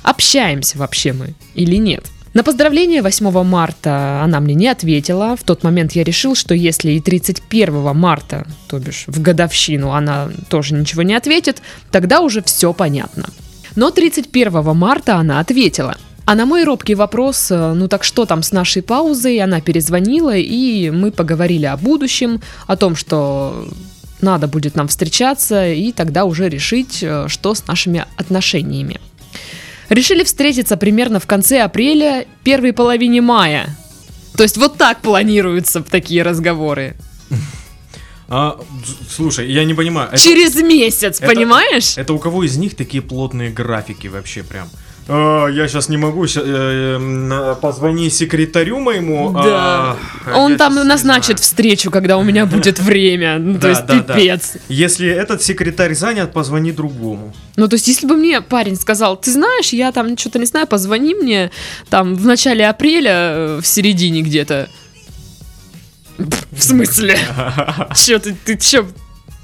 общаемся 0.03 0.77
вообще 0.77 1.13
мы 1.13 1.33
или 1.55 1.75
нет. 1.75 2.05
На 2.33 2.43
поздравление 2.43 3.01
8 3.01 3.43
марта 3.43 4.21
она 4.23 4.39
мне 4.39 4.53
не 4.53 4.69
ответила. 4.69 5.35
В 5.35 5.43
тот 5.43 5.63
момент 5.63 5.91
я 5.93 6.03
решил, 6.03 6.33
что 6.33 6.53
если 6.53 6.91
и 6.91 7.01
31 7.01 7.93
марта, 7.95 8.47
то 8.69 8.79
бишь 8.79 9.03
в 9.07 9.21
годовщину, 9.21 9.91
она 9.91 10.29
тоже 10.49 10.73
ничего 10.73 11.01
не 11.01 11.13
ответит, 11.13 11.61
тогда 11.91 12.21
уже 12.21 12.41
все 12.41 12.71
понятно. 12.71 13.25
Но 13.75 13.91
31 13.91 14.63
марта 14.75 15.17
она 15.17 15.41
ответила. 15.41 15.97
А 16.25 16.35
на 16.35 16.45
мой 16.45 16.63
робкий 16.63 16.95
вопрос, 16.95 17.51
э, 17.51 17.73
ну 17.73 17.89
так 17.89 18.05
что 18.05 18.25
там 18.25 18.43
с 18.43 18.53
нашей 18.53 18.81
паузой, 18.81 19.39
она 19.39 19.59
перезвонила, 19.59 20.35
и 20.35 20.89
мы 20.89 21.11
поговорили 21.11 21.65
о 21.65 21.75
будущем, 21.75 22.41
о 22.67 22.77
том, 22.77 22.95
что 22.95 23.67
надо 24.21 24.47
будет 24.47 24.75
нам 24.75 24.87
встречаться, 24.87 25.67
и 25.67 25.91
тогда 25.91 26.25
уже 26.25 26.47
решить, 26.47 26.99
э, 27.01 27.25
что 27.27 27.55
с 27.55 27.67
нашими 27.67 28.05
отношениями. 28.15 29.01
Решили 29.91 30.23
встретиться 30.23 30.77
примерно 30.77 31.19
в 31.19 31.27
конце 31.27 31.61
апреля, 31.63 32.25
первой 32.45 32.71
половине 32.71 33.19
мая. 33.19 33.75
То 34.37 34.43
есть 34.43 34.55
вот 34.55 34.77
так 34.77 35.01
планируются 35.01 35.83
такие 35.83 36.23
разговоры. 36.23 36.95
А, 38.29 38.57
слушай, 39.09 39.51
я 39.51 39.65
не 39.65 39.73
понимаю. 39.73 40.07
это- 40.07 40.17
Через 40.17 40.55
месяц, 40.55 41.19
это- 41.19 41.27
понимаешь? 41.27 41.97
Это 41.97 42.13
у 42.13 42.19
кого 42.19 42.45
из 42.45 42.55
них 42.55 42.77
такие 42.77 43.03
плотные 43.03 43.49
графики 43.49 44.07
вообще 44.07 44.43
прям? 44.43 44.69
«А, 45.13 45.47
я 45.47 45.67
сейчас 45.67 45.89
не 45.89 45.97
могу, 45.97 46.25
э, 46.25 46.95
м, 46.95 47.55
позвони 47.59 48.09
секретарю 48.09 48.79
моему. 48.79 49.31
Да. 49.33 49.97
а, 50.25 50.37
Он 50.37 50.55
там 50.57 50.75
назначит 50.75 51.37
знаю». 51.37 51.37
встречу, 51.39 51.91
когда 51.91 52.17
у 52.17 52.23
меня 52.23 52.45
будет 52.45 52.79
время. 52.79 53.37
Ну, 53.37 53.55
то 53.55 53.59
Да, 53.61 53.69
есть 53.69 53.85
да, 53.87 53.99
да. 54.01 54.13
пипец. 54.13 54.53
Если 54.69 55.09
этот 55.09 55.41
секретарь 55.41 55.93
занят, 55.95 56.31
позвони 56.31 56.71
другому. 56.71 57.33
Ну, 57.57 57.67
то 57.67 57.75
есть, 57.75 57.87
если 57.89 58.07
бы 58.07 58.15
мне 58.15 58.39
парень 58.41 58.77
сказал, 58.77 59.17
ты 59.17 59.31
знаешь, 59.31 59.73
я 59.73 59.91
там 59.91 60.17
что-то 60.17 60.39
не 60.39 60.45
знаю, 60.45 60.65
позвони 60.67 61.13
мне 61.13 61.51
там 61.89 62.15
в 62.15 62.25
начале 62.25 62.67
апреля, 62.69 63.11
э, 63.11 63.59
в 63.61 63.67
середине 63.67 64.21
где-то. 64.21 64.69
В 66.51 66.61
смысле? 66.61 67.17
Че 67.95 68.19
ты, 68.19 68.35
ты 68.45 68.55
чё? 68.57 68.85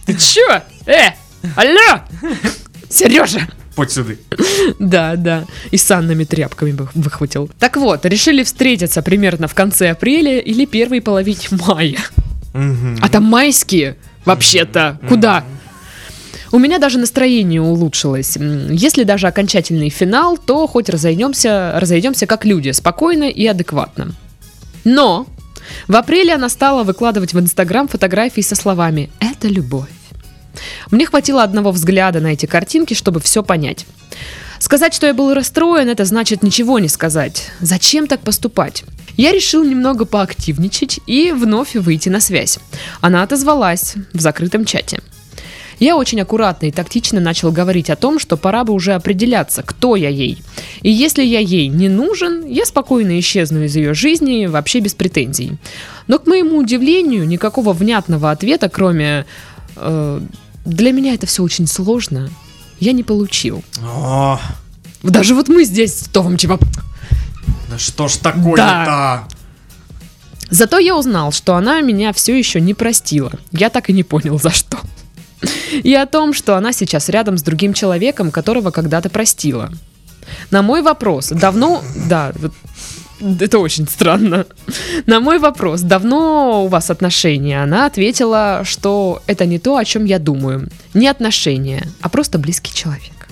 Ты 0.06 0.14
чё? 0.16 0.62
Э, 0.86 1.10
алло! 1.56 2.02
Сережа! 2.90 3.42
Подь 3.78 3.92
сюда. 3.92 4.14
Да, 4.80 5.16
да. 5.16 5.46
И 5.70 5.78
санными 5.78 6.24
тряпками 6.24 6.72
бы 6.72 6.90
выхватил. 6.96 7.48
Так 7.60 7.78
вот, 7.78 8.06
решили 8.08 8.42
встретиться 8.42 9.04
примерно 9.04 9.48
в 9.48 9.54
конце 9.54 9.92
апреля 9.92 10.40
или 10.40 10.66
первой 10.66 11.00
половине 11.00 11.48
мая. 11.52 12.00
А 12.54 13.08
там 13.08 13.26
майские, 13.26 13.96
вообще-то. 14.26 15.00
Куда? 15.08 15.46
У 16.52 16.58
меня 16.58 16.80
даже 16.80 16.98
настроение 16.98 17.62
улучшилось. 17.62 18.36
Если 18.72 19.04
даже 19.04 19.28
окончательный 19.28 19.90
финал, 19.90 20.40
то 20.40 20.66
хоть 20.66 20.90
разойдемся, 20.90 21.74
разойдемся 21.76 22.26
как 22.26 22.46
люди, 22.46 22.72
спокойно 22.72 23.26
и 23.26 23.46
адекватно. 23.46 24.16
Но 24.86 25.28
в 25.88 25.96
апреле 25.96 26.34
она 26.34 26.50
стала 26.50 26.84
выкладывать 26.84 27.34
в 27.34 27.40
Инстаграм 27.40 27.88
фотографии 27.88 28.42
со 28.42 28.56
словами 28.56 29.12
«Это 29.20 29.48
любовь». 29.48 29.97
Мне 30.92 31.06
хватило 31.06 31.44
одного 31.44 31.72
взгляда 31.72 32.20
на 32.20 32.28
эти 32.28 32.46
картинки, 32.46 32.94
чтобы 32.94 33.20
все 33.20 33.44
понять. 33.44 33.86
Сказать, 34.60 34.94
что 34.94 35.06
я 35.06 35.14
был 35.14 35.34
расстроен, 35.34 35.90
это 35.90 36.06
значит 36.06 36.44
ничего 36.44 36.80
не 36.80 36.88
сказать. 36.88 37.52
Зачем 37.60 38.08
так 38.08 38.22
поступать? 38.22 38.84
Я 39.16 39.32
решил 39.32 39.64
немного 39.64 40.06
поактивничать 40.06 41.00
и 41.06 41.32
вновь 41.32 41.76
выйти 41.76 42.10
на 42.10 42.20
связь. 42.20 42.60
Она 43.02 43.24
отозвалась 43.24 43.96
в 44.14 44.20
закрытом 44.20 44.66
чате. 44.66 45.00
Я 45.80 45.96
очень 45.96 46.20
аккуратно 46.22 46.68
и 46.68 46.72
тактично 46.72 47.20
начал 47.20 47.52
говорить 47.52 47.90
о 47.90 47.96
том, 47.96 48.18
что 48.18 48.36
пора 48.36 48.64
бы 48.64 48.74
уже 48.74 48.94
определяться, 48.94 49.62
кто 49.62 49.96
я 49.96 50.10
ей. 50.10 50.40
И 50.82 50.90
если 50.90 51.24
я 51.24 51.40
ей 51.40 51.68
не 51.68 51.88
нужен, 51.88 52.46
я 52.48 52.66
спокойно 52.66 53.20
исчезну 53.20 53.64
из 53.64 53.76
ее 53.76 53.94
жизни 53.94 54.48
вообще 54.48 54.80
без 54.80 54.96
претензий. 54.96 55.54
Но, 56.08 56.18
к 56.18 56.26
моему 56.26 56.58
удивлению, 56.58 57.28
никакого 57.28 57.74
внятного 57.74 58.32
ответа, 58.32 58.70
кроме 58.70 59.26
э, 59.76 60.22
«для 60.68 60.92
меня 60.92 61.14
это 61.14 61.26
все 61.26 61.44
очень 61.44 61.68
сложно», 61.68 62.30
я 62.80 62.92
не 62.92 63.04
получил. 63.04 63.64
О, 63.82 64.40
Даже 65.04 65.34
вот 65.34 65.48
мы 65.48 65.64
здесь 65.64 66.00
с 66.00 66.04
Томом 66.06 66.38
типа 66.38 66.60
да 67.70 67.78
что 67.78 68.08
ж 68.08 68.18
такое-то? 68.18 69.24
Зато 70.50 70.80
я 70.80 70.96
узнал, 70.96 71.34
что 71.34 71.56
она 71.56 71.82
меня 71.82 72.14
все 72.14 72.38
еще 72.38 72.62
не 72.62 72.74
простила. 72.74 73.32
Я 73.52 73.70
так 73.70 73.90
и 73.90 73.94
не 73.94 74.04
понял, 74.04 74.40
за 74.40 74.52
что. 74.52 74.78
И 75.72 75.94
о 75.94 76.06
том, 76.06 76.34
что 76.34 76.56
она 76.56 76.72
сейчас 76.72 77.10
рядом 77.10 77.38
с 77.38 77.42
другим 77.42 77.74
человеком, 77.74 78.32
которого 78.32 78.72
когда-то 78.72 79.10
простила. 79.10 79.72
На 80.50 80.62
мой 80.62 80.82
вопрос, 80.82 81.30
давно... 81.30 81.84
Да, 82.08 82.32
вот 82.36 82.54
это 83.20 83.60
очень 83.60 83.88
странно. 83.88 84.46
На 85.06 85.20
мой 85.20 85.40
вопрос, 85.40 85.82
давно 85.82 86.66
у 86.66 86.68
вас 86.68 86.90
отношения, 86.90 87.64
она 87.64 87.86
ответила, 87.86 88.62
что 88.64 89.22
это 89.28 89.46
не 89.46 89.60
то, 89.60 89.78
о 89.78 89.86
чем 89.86 90.06
я 90.06 90.20
думаю. 90.20 90.70
Не 90.94 91.08
отношения, 91.08 91.88
а 92.02 92.10
просто 92.10 92.38
близкий 92.38 92.74
человек. 92.74 93.28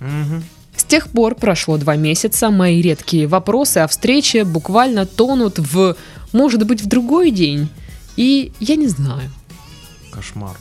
Мгм. 0.00 0.42
С 0.76 0.84
тех 0.84 1.08
пор 1.08 1.34
прошло 1.34 1.76
два 1.76 1.96
месяца, 1.96 2.50
мои 2.50 2.80
редкие 2.80 3.26
вопросы 3.26 3.78
о 3.78 3.86
встрече 3.86 4.44
буквально 4.44 5.06
тонут 5.06 5.58
в 5.58 5.96
«может 6.32 6.66
быть 6.66 6.82
в 6.82 6.86
другой 6.86 7.30
день?» 7.30 7.68
И 8.16 8.52
я 8.60 8.76
не 8.76 8.88
знаю. 8.88 9.30
Кошмар. 10.10 10.56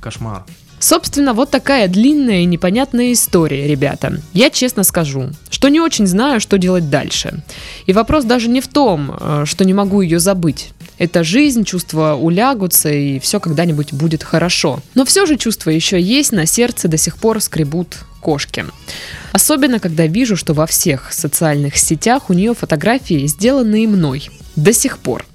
Кошмар. 0.00 0.44
Собственно, 0.80 1.34
вот 1.34 1.50
такая 1.50 1.88
длинная 1.88 2.40
и 2.40 2.46
непонятная 2.46 3.12
история, 3.12 3.68
ребята. 3.68 4.20
Я 4.32 4.48
честно 4.48 4.82
скажу, 4.82 5.28
что 5.50 5.68
не 5.68 5.78
очень 5.78 6.06
знаю, 6.06 6.40
что 6.40 6.56
делать 6.56 6.88
дальше. 6.88 7.44
И 7.84 7.92
вопрос 7.92 8.24
даже 8.24 8.48
не 8.48 8.62
в 8.62 8.66
том, 8.66 9.14
э, 9.20 9.44
что 9.44 9.66
не 9.66 9.74
могу 9.74 10.00
ее 10.00 10.18
забыть. 10.18 10.70
Это 10.96 11.22
жизнь, 11.22 11.64
чувства 11.64 12.14
улягутся, 12.14 12.88
и 12.88 13.18
все 13.18 13.40
когда-нибудь 13.40 13.92
будет 13.92 14.24
хорошо. 14.24 14.80
Но 14.94 15.04
все 15.04 15.26
же 15.26 15.36
чувства 15.36 15.68
еще 15.68 16.00
есть, 16.00 16.32
на 16.32 16.46
сердце 16.46 16.88
до 16.88 16.96
сих 16.96 17.18
пор 17.18 17.42
скребут 17.42 17.98
кошки. 18.20 18.64
Особенно, 19.32 19.80
когда 19.80 20.06
вижу, 20.06 20.34
что 20.34 20.54
во 20.54 20.66
всех 20.66 21.12
социальных 21.12 21.76
сетях 21.76 22.30
у 22.30 22.32
нее 22.32 22.54
фотографии, 22.54 23.26
сделанные 23.26 23.86
мной. 23.86 24.30
До 24.56 24.72
сих 24.72 24.98
пор. 24.98 25.26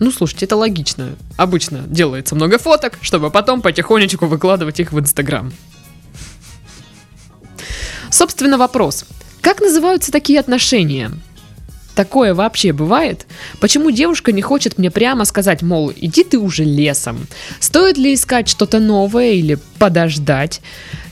Ну, 0.00 0.10
слушайте, 0.10 0.46
это 0.46 0.56
логично. 0.56 1.14
Обычно 1.36 1.84
делается 1.86 2.34
много 2.34 2.58
фоток, 2.58 2.98
чтобы 3.02 3.30
потом 3.30 3.60
потихонечку 3.60 4.26
выкладывать 4.26 4.80
их 4.80 4.92
в 4.92 4.98
Инстаграм. 4.98 5.52
Собственно, 8.10 8.56
вопрос. 8.56 9.04
Как 9.42 9.60
называются 9.60 10.10
такие 10.10 10.40
отношения? 10.40 11.12
Такое 11.94 12.32
вообще 12.32 12.72
бывает? 12.72 13.26
Почему 13.60 13.90
девушка 13.90 14.32
не 14.32 14.40
хочет 14.40 14.78
мне 14.78 14.90
прямо 14.90 15.26
сказать, 15.26 15.60
мол, 15.60 15.92
иди 15.94 16.24
ты 16.24 16.38
уже 16.38 16.64
лесом? 16.64 17.26
Стоит 17.58 17.98
ли 17.98 18.14
искать 18.14 18.48
что-то 18.48 18.78
новое 18.78 19.32
или 19.32 19.58
подождать? 19.78 20.62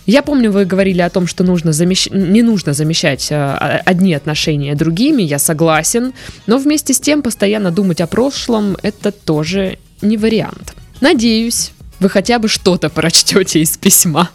Я 0.09 0.23
помню, 0.23 0.50
вы 0.50 0.65
говорили 0.65 1.03
о 1.03 1.11
том, 1.11 1.27
что 1.27 1.45
нужно 1.45 1.69
замещ- 1.69 2.09
не 2.17 2.41
нужно 2.41 2.73
замещать 2.73 3.29
а, 3.31 3.83
одни 3.85 4.15
отношения 4.15 4.75
другими, 4.75 5.21
я 5.23 5.38
согласен, 5.38 6.15
но 6.47 6.57
вместе 6.57 6.95
с 6.95 6.99
тем 6.99 7.21
постоянно 7.21 7.71
думать 7.71 8.00
о 8.00 8.07
прошлом 8.07 8.75
это 8.83 9.12
тоже 9.12 9.79
не 10.00 10.17
вариант. 10.17 10.75
Надеюсь, 11.03 11.73
вы 12.00 12.09
хотя 12.09 12.38
бы 12.38 12.49
что-то 12.49 12.88
прочтете 12.88 13.61
из 13.61 13.77
письма. 13.77 14.31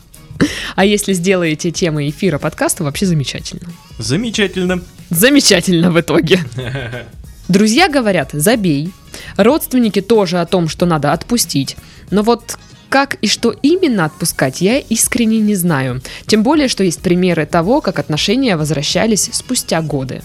А 0.75 0.85
если 0.85 1.13
сделаете 1.13 1.71
темой 1.71 2.11
эфира 2.11 2.37
подкаста, 2.37 2.83
вообще 2.83 3.07
замечательно. 3.07 3.67
Замечательно. 3.97 4.79
Замечательно 5.09 5.89
в 5.89 5.99
итоге. 5.99 6.39
Друзья 7.47 7.89
говорят, 7.89 8.29
забей. 8.33 8.91
Родственники 9.37 10.01
тоже 10.01 10.39
о 10.39 10.45
том, 10.45 10.69
что 10.69 10.85
надо 10.85 11.13
отпустить. 11.13 11.77
Но 12.11 12.21
вот 12.21 12.59
как 12.93 13.15
и 13.23 13.27
что 13.27 13.49
именно 13.49 14.05
отпускать, 14.05 14.61
я 14.61 14.77
искренне 14.77 15.39
не 15.39 15.55
знаю. 15.55 16.03
Тем 16.27 16.43
более, 16.43 16.67
что 16.67 16.83
есть 16.83 17.01
примеры 17.01 17.47
того, 17.47 17.81
как 17.81 17.97
отношения 17.97 18.55
возвращались 18.55 19.31
спустя 19.33 19.81
годы. 19.81 20.21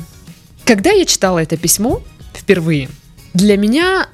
Когда 0.67 0.91
я 0.91 1.07
читала 1.07 1.39
это 1.39 1.57
письмо 1.57 2.03
впервые, 2.35 2.91
для 3.33 3.57
меня 3.57 4.09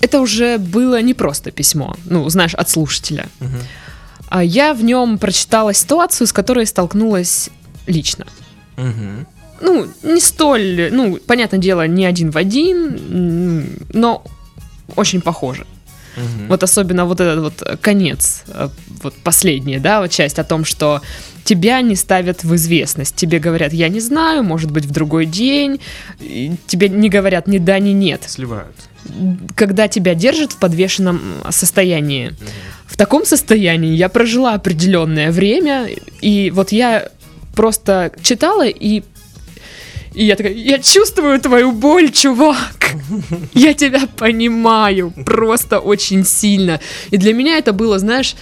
это 0.00 0.20
уже 0.20 0.58
было 0.58 1.02
не 1.02 1.14
просто 1.14 1.50
письмо, 1.50 1.96
ну, 2.04 2.28
знаешь, 2.28 2.54
от 2.54 2.70
слушателя. 2.70 3.26
А 4.28 4.44
я 4.44 4.72
в 4.72 4.84
нем 4.84 5.18
прочитала 5.18 5.74
ситуацию, 5.74 6.28
с 6.28 6.32
которой 6.32 6.66
столкнулась 6.66 7.50
лично. 7.88 8.24
Мгм. 8.76 9.26
Ну, 9.60 9.88
не 10.04 10.20
столь, 10.20 10.90
ну, 10.92 11.16
понятное 11.16 11.58
дело, 11.58 11.88
не 11.88 12.06
один 12.06 12.30
в 12.30 12.36
один, 12.36 13.80
но 13.92 14.22
очень 14.94 15.20
похоже. 15.20 15.66
Мгм. 16.16 16.48
Вот 16.48 16.62
особенно 16.62 17.04
вот 17.04 17.20
этот 17.20 17.40
вот 17.40 17.78
конец, 17.80 18.42
э, 18.48 18.68
вот 19.02 19.14
последняя, 19.14 19.78
да, 19.78 20.00
вот 20.00 20.10
часть 20.10 20.38
о 20.38 20.44
том, 20.44 20.64
что 20.64 21.00
тебя 21.44 21.80
не 21.80 21.96
ставят 21.96 22.44
в 22.44 22.54
известность. 22.54 23.16
Тебе 23.16 23.38
говорят, 23.38 23.72
я 23.72 23.88
не 23.88 24.00
знаю, 24.00 24.42
может 24.42 24.70
быть, 24.70 24.84
в 24.84 24.90
другой 24.90 25.26
день. 25.26 25.80
И 26.20 26.52
тебе 26.66 26.88
не 26.88 27.08
говорят 27.08 27.46
ни 27.46 27.58
да, 27.58 27.78
ни 27.78 27.90
нет. 27.90 28.22
Сливают. 28.26 28.76
Когда 29.54 29.88
тебя 29.88 30.14
держат 30.14 30.52
в 30.52 30.58
подвешенном 30.58 31.20
состоянии. 31.50 32.34
В 32.86 32.96
таком 32.96 33.24
состоянии 33.24 33.94
я 33.94 34.08
прожила 34.08 34.54
определенное 34.54 35.32
время, 35.32 35.88
и 36.20 36.50
вот 36.50 36.72
я 36.72 37.08
просто 37.54 38.12
читала 38.22 38.66
и 38.66 39.02
и 40.14 40.24
я 40.24 40.36
такая, 40.36 40.52
я 40.52 40.78
чувствую 40.78 41.40
твою 41.40 41.72
боль, 41.72 42.10
чувак. 42.10 42.94
Я 43.54 43.74
тебя 43.74 44.00
понимаю 44.16 45.12
просто 45.24 45.78
очень 45.78 46.24
сильно. 46.24 46.80
И 47.10 47.16
для 47.16 47.32
меня 47.32 47.58
это 47.58 47.72
было, 47.72 47.98
знаешь, 47.98 48.34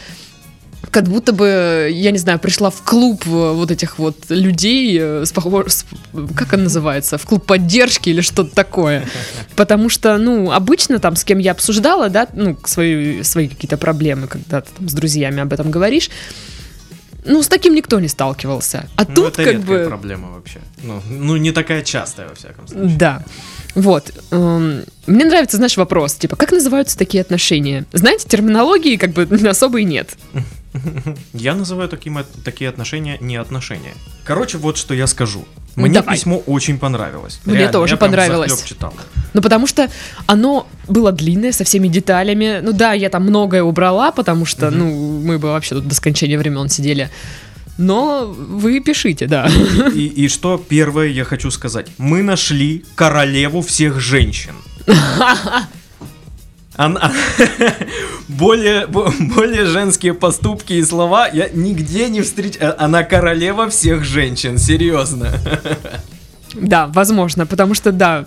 как 0.91 1.05
будто 1.05 1.33
бы, 1.33 1.91
я 1.93 2.11
не 2.13 2.19
знаю, 2.19 2.39
пришла 2.39 2.71
в 2.71 2.83
клуб 2.83 3.23
э, 3.27 3.29
вот 3.53 3.71
этих 3.71 3.99
вот 3.99 4.17
людей, 4.31 4.97
э, 4.99 5.25
с, 5.27 5.33
с- 5.33 5.85
как 6.35 6.53
он 6.55 6.63
называется, 6.65 7.19
в 7.19 7.27
клуб 7.27 7.45
поддержки 7.45 8.09
или 8.09 8.23
что-то 8.23 8.55
такое. 8.55 9.05
Потому 9.57 9.91
что, 9.91 10.17
ну, 10.17 10.51
обычно 10.51 10.99
там, 10.99 11.17
с 11.17 11.25
кем 11.25 11.39
я 11.39 11.51
обсуждала, 11.51 12.09
да, 12.09 12.29
ну, 12.33 12.57
свои, 12.65 13.23
свои 13.23 13.49
какие-то 13.49 13.77
проблемы, 13.77 14.29
когда 14.29 14.63
ты 14.63 14.71
там 14.79 14.89
с 14.89 14.95
друзьями 14.95 15.43
об 15.43 15.53
этом 15.53 15.71
говоришь, 15.71 16.09
ну, 17.29 17.43
с 17.43 17.49
таким 17.49 17.75
никто 17.75 18.01
не 18.01 18.09
сталкивался. 18.09 18.89
А 18.97 19.05
Ну, 19.07 19.15
тут 19.15 19.39
это 19.39 19.53
как 19.53 19.61
бы... 19.61 19.85
проблема 19.87 20.31
вообще. 20.31 20.61
Ну, 20.83 21.01
ну, 21.09 21.37
не 21.37 21.53
такая 21.53 21.83
частая, 21.83 22.29
во 22.29 22.35
всяком 22.35 22.67
случае. 22.67 22.97
Да. 22.97 23.23
Вот. 23.75 24.13
эм, 24.31 24.85
Мне 25.07 25.25
нравится, 25.25 25.57
знаешь, 25.59 25.77
вопрос, 25.77 26.15
типа, 26.15 26.37
как 26.37 26.53
называются 26.53 26.97
такие 26.99 27.21
отношения? 27.21 27.85
Знаете, 27.93 28.27
терминологии 28.29 28.97
как 28.97 29.11
бы 29.11 29.23
особой 29.49 29.85
нет. 29.85 30.17
Я 31.33 31.55
называю 31.55 31.89
таким, 31.89 32.19
такие 32.45 32.69
отношения 32.71 33.19
не 33.21 33.37
отношения. 33.37 33.95
Короче, 34.25 34.59
вот 34.59 34.77
что 34.77 34.95
я 34.95 35.07
скажу. 35.07 35.45
Мне 35.77 36.01
Давай. 36.01 36.17
письмо 36.17 36.39
очень 36.47 36.79
понравилось. 36.79 37.41
Мне 37.45 37.57
Реально, 37.57 37.73
тоже 37.73 37.95
я 37.95 37.99
понравилось. 37.99 38.63
читал. 38.65 38.93
Ну, 39.33 39.41
потому 39.43 39.67
что 39.67 39.89
оно 40.27 40.67
было 40.89 41.13
длинное, 41.13 41.53
со 41.53 41.65
всеми 41.65 41.89
деталями. 41.89 42.61
Ну 42.63 42.73
да, 42.73 42.93
я 42.95 43.11
там 43.11 43.23
многое 43.23 43.63
убрала, 43.63 44.11
потому 44.11 44.45
что, 44.45 44.71
Мгм. 44.71 44.79
ну, 44.79 45.21
мы 45.23 45.39
бы 45.39 45.49
вообще 45.49 45.77
тут 45.77 45.87
до 45.87 45.95
скончания 45.95 46.39
времен 46.39 46.69
сидели. 46.69 47.11
Но 47.79 48.25
вы 48.27 48.81
пишите, 48.81 49.27
да. 49.29 49.49
И, 49.95 50.07
и 50.07 50.29
что 50.29 50.59
первое 50.69 51.07
я 51.07 51.25
хочу 51.25 51.51
сказать. 51.53 51.87
Мы 51.97 52.25
нашли 52.25 52.85
королеву 52.97 53.61
всех 53.63 54.01
женщин. 54.01 54.55
Она... 56.79 57.13
более, 58.29 58.87
бо- 58.87 59.13
более 59.19 59.67
женские 59.67 60.15
поступки 60.15 60.75
и 60.75 60.85
слова 60.85 61.27
я 61.27 61.49
нигде 61.53 62.09
не 62.09 62.23
встречал. 62.23 62.75
Она 62.79 63.03
королева 63.03 63.69
всех 63.69 64.05
женщин, 64.05 64.59
серьезно. 64.59 65.33
Да, 66.55 66.87
возможно, 66.87 67.47
потому 67.47 67.75
что, 67.75 67.91
да, 67.91 68.27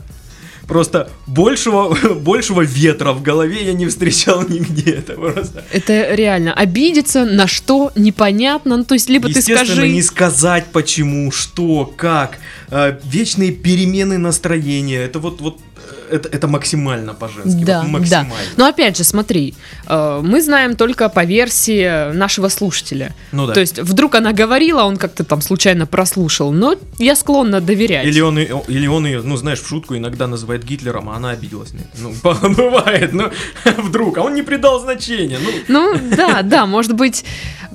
Просто 0.68 1.10
большего, 1.28 1.98
большего 2.16 2.62
ветра 2.62 3.12
в 3.12 3.22
голове 3.22 3.66
я 3.66 3.74
не 3.74 3.88
встречал 3.88 4.48
нигде. 4.48 4.92
Это 4.92 5.14
просто... 5.14 5.66
это 5.72 6.16
реально 6.16 6.54
обидеться 6.54 7.26
на 7.26 7.48
что 7.48 7.92
непонятно. 7.96 8.78
Ну, 8.78 8.86
то 8.86 8.94
есть, 8.94 9.10
либо 9.10 9.28
ты 9.28 9.40
Естественно, 9.40 9.66
скажи... 9.66 9.90
не 9.90 10.02
сказать 10.02 10.68
почему, 10.72 11.32
что, 11.32 11.92
как. 11.98 12.38
Э, 12.70 12.98
вечные 13.04 13.52
перемены 13.52 14.18
настроения. 14.18 15.04
Это 15.04 15.20
вот, 15.20 15.42
вот 15.42 15.58
э, 15.58 15.71
это, 16.12 16.28
это 16.30 16.48
максимально 16.48 17.14
по-женски. 17.14 17.64
Да, 17.64 17.80
вот 17.82 17.86
да. 17.86 17.92
максимально. 18.00 18.50
Но 18.58 18.66
опять 18.68 18.98
же, 18.98 19.04
смотри, 19.04 19.54
э, 19.88 20.22
мы 20.24 20.42
знаем 20.42 20.76
только 20.76 21.08
по 21.10 21.24
версии 21.24 22.12
нашего 22.14 22.50
слушателя. 22.50 23.14
Ну 23.32 23.48
да. 23.48 23.54
То 23.54 23.60
есть, 23.62 23.80
вдруг 23.80 24.16
она 24.16 24.34
говорила, 24.34 24.84
он 24.84 24.98
как-то 24.98 25.24
там 25.24 25.42
случайно 25.42 25.86
прослушал. 25.86 26.52
Но 26.52 26.76
я 27.00 27.16
склонна 27.16 27.62
доверять. 27.62 28.06
Или 28.06 28.20
он, 28.20 28.38
ее- 28.38 28.62
или 28.68 28.88
он 28.88 29.06
ее, 29.06 29.22
ну, 29.22 29.38
знаешь, 29.38 29.60
в 29.62 29.68
шутку 29.68 29.96
иногда 29.96 30.28
называет 30.28 30.64
Гитлером, 30.66 31.10
а 31.10 31.16
она 31.16 31.30
обиделась. 31.32 31.72
Ну, 31.98 32.14
бывает, 32.24 33.14
ну, 33.14 33.32
вдруг, 33.78 34.18
а 34.18 34.22
он 34.24 34.34
не 34.34 34.42
придал 34.44 34.82
значения. 34.82 35.38
Ну, 35.42 35.52
Ну, 35.94 36.16
да, 36.18 36.42
да, 36.42 36.66
может 36.66 36.94
быть, 36.94 37.24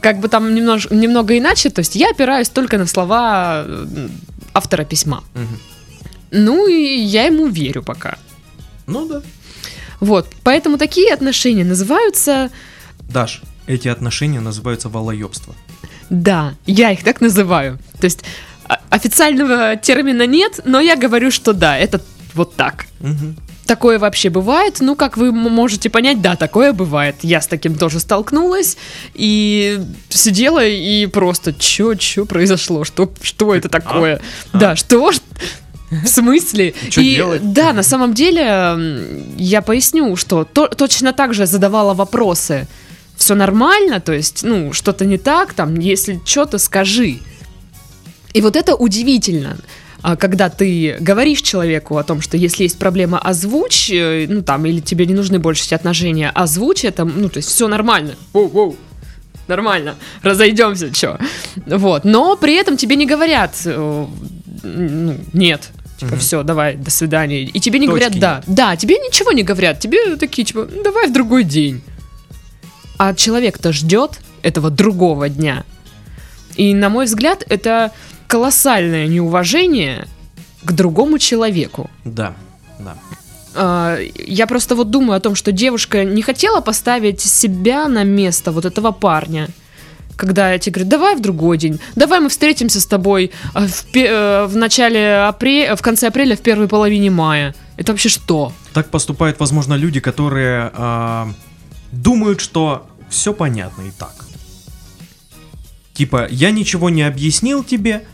как 0.02 0.20
бы 0.20 0.28
там 0.28 0.54
немнож- 0.54 0.92
немного 0.94 1.36
иначе. 1.38 1.70
То 1.70 1.80
есть 1.80 1.96
я 1.96 2.10
опираюсь 2.10 2.50
только 2.50 2.76
на 2.76 2.86
слова 2.86 3.64
автора 4.52 4.84
письма. 4.84 5.24
Мгм. 5.34 5.58
Ну, 6.30 6.66
и 6.66 6.98
я 6.98 7.24
ему 7.26 7.46
верю 7.48 7.82
пока. 7.82 8.18
ну 8.86 9.06
да. 9.06 9.22
Вот, 10.00 10.28
поэтому 10.42 10.76
такие 10.76 11.12
отношения 11.14 11.64
называются... 11.64 12.50
Даш, 13.08 13.40
эти 13.66 13.88
отношения 13.88 14.40
называются 14.40 14.88
волоебство. 14.90 15.54
Да, 16.10 16.54
я 16.66 16.92
их 16.92 17.02
так 17.02 17.20
называю. 17.22 17.78
То 17.98 18.04
есть 18.04 18.22
о- 18.68 18.76
официального 18.90 19.76
термина 19.76 20.26
нет, 20.26 20.60
но 20.64 20.80
я 20.80 20.96
говорю, 20.96 21.30
что 21.30 21.52
да, 21.54 21.78
это 21.78 22.02
вот 22.34 22.56
так. 22.56 22.86
Мгм. 23.00 23.36
Такое 23.64 23.98
вообще 23.98 24.30
бывает. 24.30 24.76
Ну, 24.80 24.94
как 24.94 25.16
вы 25.16 25.32
можете 25.32 25.90
понять, 25.90 26.20
да, 26.20 26.36
такое 26.36 26.72
бывает. 26.72 27.16
Я 27.22 27.40
с 27.40 27.48
таким 27.48 27.74
тоже 27.74 27.98
столкнулась 27.98 28.76
и 29.14 29.80
сидела 30.08 30.64
и 30.64 31.06
просто, 31.06 31.52
чё, 31.52 31.94
чё 31.94 32.26
произошло? 32.26 32.84
Что, 32.84 33.12
что 33.22 33.54
это 33.54 33.68
такое? 33.68 34.20
А? 34.52 34.58
Да, 34.58 34.76
что? 34.76 35.10
В 35.90 36.06
смысле? 36.06 36.74
Чё 36.90 37.00
и 37.00 37.14
делать? 37.14 37.52
да, 37.52 37.72
на 37.72 37.82
самом 37.82 38.12
деле, 38.14 38.78
я 39.36 39.62
поясню, 39.62 40.16
что 40.16 40.44
то- 40.44 40.68
точно 40.68 41.12
так 41.12 41.32
же 41.34 41.46
задавала 41.46 41.94
вопросы. 41.94 42.66
Все 43.16 43.34
нормально, 43.34 44.00
то 44.00 44.12
есть, 44.12 44.42
ну, 44.42 44.72
что-то 44.72 45.04
не 45.04 45.16
так, 45.16 45.54
там, 45.54 45.78
если 45.78 46.20
что-то 46.24 46.58
скажи. 46.58 47.18
И 48.34 48.40
вот 48.42 48.56
это 48.56 48.74
удивительно, 48.74 49.56
а, 50.02 50.16
когда 50.16 50.50
ты 50.50 50.96
говоришь 51.00 51.40
человеку 51.40 51.96
о 51.96 52.02
том, 52.04 52.20
что 52.20 52.36
если 52.36 52.64
есть 52.64 52.78
проблема, 52.78 53.18
озвучь, 53.18 53.90
э, 53.90 54.26
ну 54.28 54.42
там, 54.42 54.66
или 54.66 54.80
тебе 54.80 55.06
не 55.06 55.14
нужны 55.14 55.38
больше 55.38 55.64
эти 55.64 55.74
отношения, 55.74 56.30
озвучь 56.34 56.84
это, 56.84 57.04
ну, 57.04 57.28
то 57.30 57.38
есть 57.38 57.48
все 57.48 57.68
нормально. 57.68 58.14
Воу-воу. 58.34 58.76
Нормально, 59.48 59.94
разойдемся, 60.22 60.90
чё. 60.92 61.18
Вот, 61.66 62.04
но 62.04 62.36
при 62.36 62.54
этом 62.54 62.76
тебе 62.76 62.96
не 62.96 63.06
говорят, 63.06 63.54
э, 63.64 64.06
ну, 64.64 65.16
нет, 65.32 65.70
типа, 65.98 66.12
Мгм. 66.12 66.18
все, 66.20 66.42
давай, 66.42 66.76
до 66.76 66.90
свидания. 66.90 67.42
И 67.42 67.60
тебе 67.60 67.78
не 67.78 67.86
Точки 67.86 67.98
говорят, 67.98 68.18
да, 68.18 68.42
да, 68.46 68.76
тебе 68.76 68.96
ничего 68.98 69.32
не 69.32 69.42
говорят, 69.42 69.80
тебе 69.80 70.16
такие, 70.16 70.44
типа, 70.44 70.68
«Ну, 70.70 70.82
давай 70.82 71.08
в 71.08 71.12
другой 71.12 71.44
день. 71.44 71.82
А 72.98 73.14
человек-то 73.14 73.72
ждет 73.72 74.20
этого 74.42 74.70
другого 74.70 75.28
дня. 75.28 75.64
И, 76.56 76.72
на 76.74 76.88
мой 76.88 77.04
взгляд, 77.04 77.44
это 77.48 77.92
колоссальное 78.26 79.06
неуважение 79.06 80.06
к 80.62 80.72
другому 80.72 81.18
человеку. 81.18 81.90
Да, 82.04 82.34
да. 82.78 82.96
А, 83.54 83.98
Я 84.26 84.46
просто 84.46 84.74
вот 84.74 84.90
думаю 84.90 85.16
о 85.16 85.20
том, 85.20 85.34
что 85.34 85.52
девушка 85.52 86.04
не 86.04 86.22
хотела 86.22 86.60
поставить 86.60 87.20
себя 87.20 87.88
на 87.88 88.04
место 88.04 88.52
вот 88.52 88.64
этого 88.64 88.92
парня. 88.92 89.48
Когда 90.16 90.52
я 90.52 90.58
тебе 90.58 90.74
говорю, 90.74 90.90
давай 90.90 91.16
в 91.16 91.20
другой 91.20 91.58
день, 91.58 91.78
давай 91.94 92.20
мы 92.20 92.28
встретимся 92.28 92.80
с 92.80 92.86
тобой 92.86 93.32
а, 93.52 93.66
в, 93.66 93.84
э, 93.94 94.46
в 94.46 94.56
начале 94.56 95.26
апреля, 95.26 95.76
в 95.76 95.82
конце 95.82 96.08
апреля, 96.08 96.36
в 96.36 96.40
первой 96.40 96.68
половине 96.68 97.10
мая. 97.10 97.54
Это 97.76 97.92
вообще 97.92 98.08
что? 98.08 98.52
Так 98.72 98.90
поступают, 98.90 99.38
возможно, 99.38 99.74
люди, 99.74 100.00
которые 100.00 100.70
а, 100.74 101.28
думают, 101.92 102.40
что 102.40 102.86
все 103.10 103.34
понятно 103.34 103.82
и 103.82 103.90
так. 103.90 104.14
Типа, 105.92 106.26
я 106.30 106.50
ничего 106.50 106.88
не 106.88 107.02
объяснил 107.02 107.62
тебе. 107.62 108.06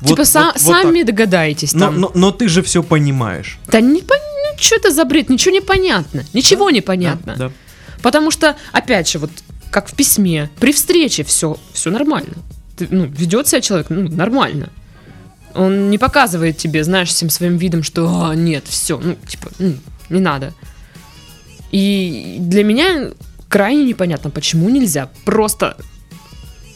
вот- 0.00 0.08
типа 0.08 0.22
вот- 0.24 0.34
вот 0.34 0.52
так. 0.54 0.58
сами 0.58 1.02
догадаетесь 1.02 1.72
Но, 1.72 1.86
там. 1.86 2.00
но, 2.00 2.10
но 2.14 2.32
ты 2.32 2.48
же 2.48 2.62
все 2.62 2.82
понимаешь. 2.82 3.58
Да 3.68 3.80
не 3.80 4.02
что 4.56 4.76
это 4.76 4.90
за 4.90 5.04
бред? 5.04 5.30
Ничего 5.30 5.52
не 5.52 5.60
понятно. 5.60 6.24
Ничего 6.32 6.70
не 6.70 6.80
понятно. 6.80 7.34
Да, 7.36 7.48
да. 7.48 7.52
Потому 8.02 8.30
что, 8.30 8.56
опять 8.72 9.10
же, 9.10 9.18
вот 9.18 9.30
как 9.74 9.88
в 9.88 9.94
письме, 9.94 10.50
при 10.60 10.72
встрече 10.72 11.24
все, 11.24 11.58
все 11.72 11.90
нормально. 11.90 12.34
Ты, 12.76 12.86
ну, 12.92 13.06
ведет 13.06 13.48
себя 13.48 13.60
человек 13.60 13.90
ну, 13.90 14.08
нормально. 14.08 14.70
Он 15.52 15.90
не 15.90 15.98
показывает 15.98 16.56
тебе, 16.56 16.84
знаешь, 16.84 17.08
всем 17.08 17.28
своим 17.28 17.56
видом, 17.56 17.82
что 17.82 18.28
«А, 18.28 18.36
нет, 18.36 18.62
все, 18.68 19.00
ну, 19.00 19.16
типа, 19.26 19.50
м, 19.58 19.80
не 20.10 20.20
надо. 20.20 20.54
И 21.72 22.36
для 22.38 22.62
меня 22.62 23.10
крайне 23.48 23.82
непонятно, 23.82 24.30
почему 24.30 24.68
нельзя 24.68 25.10
просто 25.24 25.76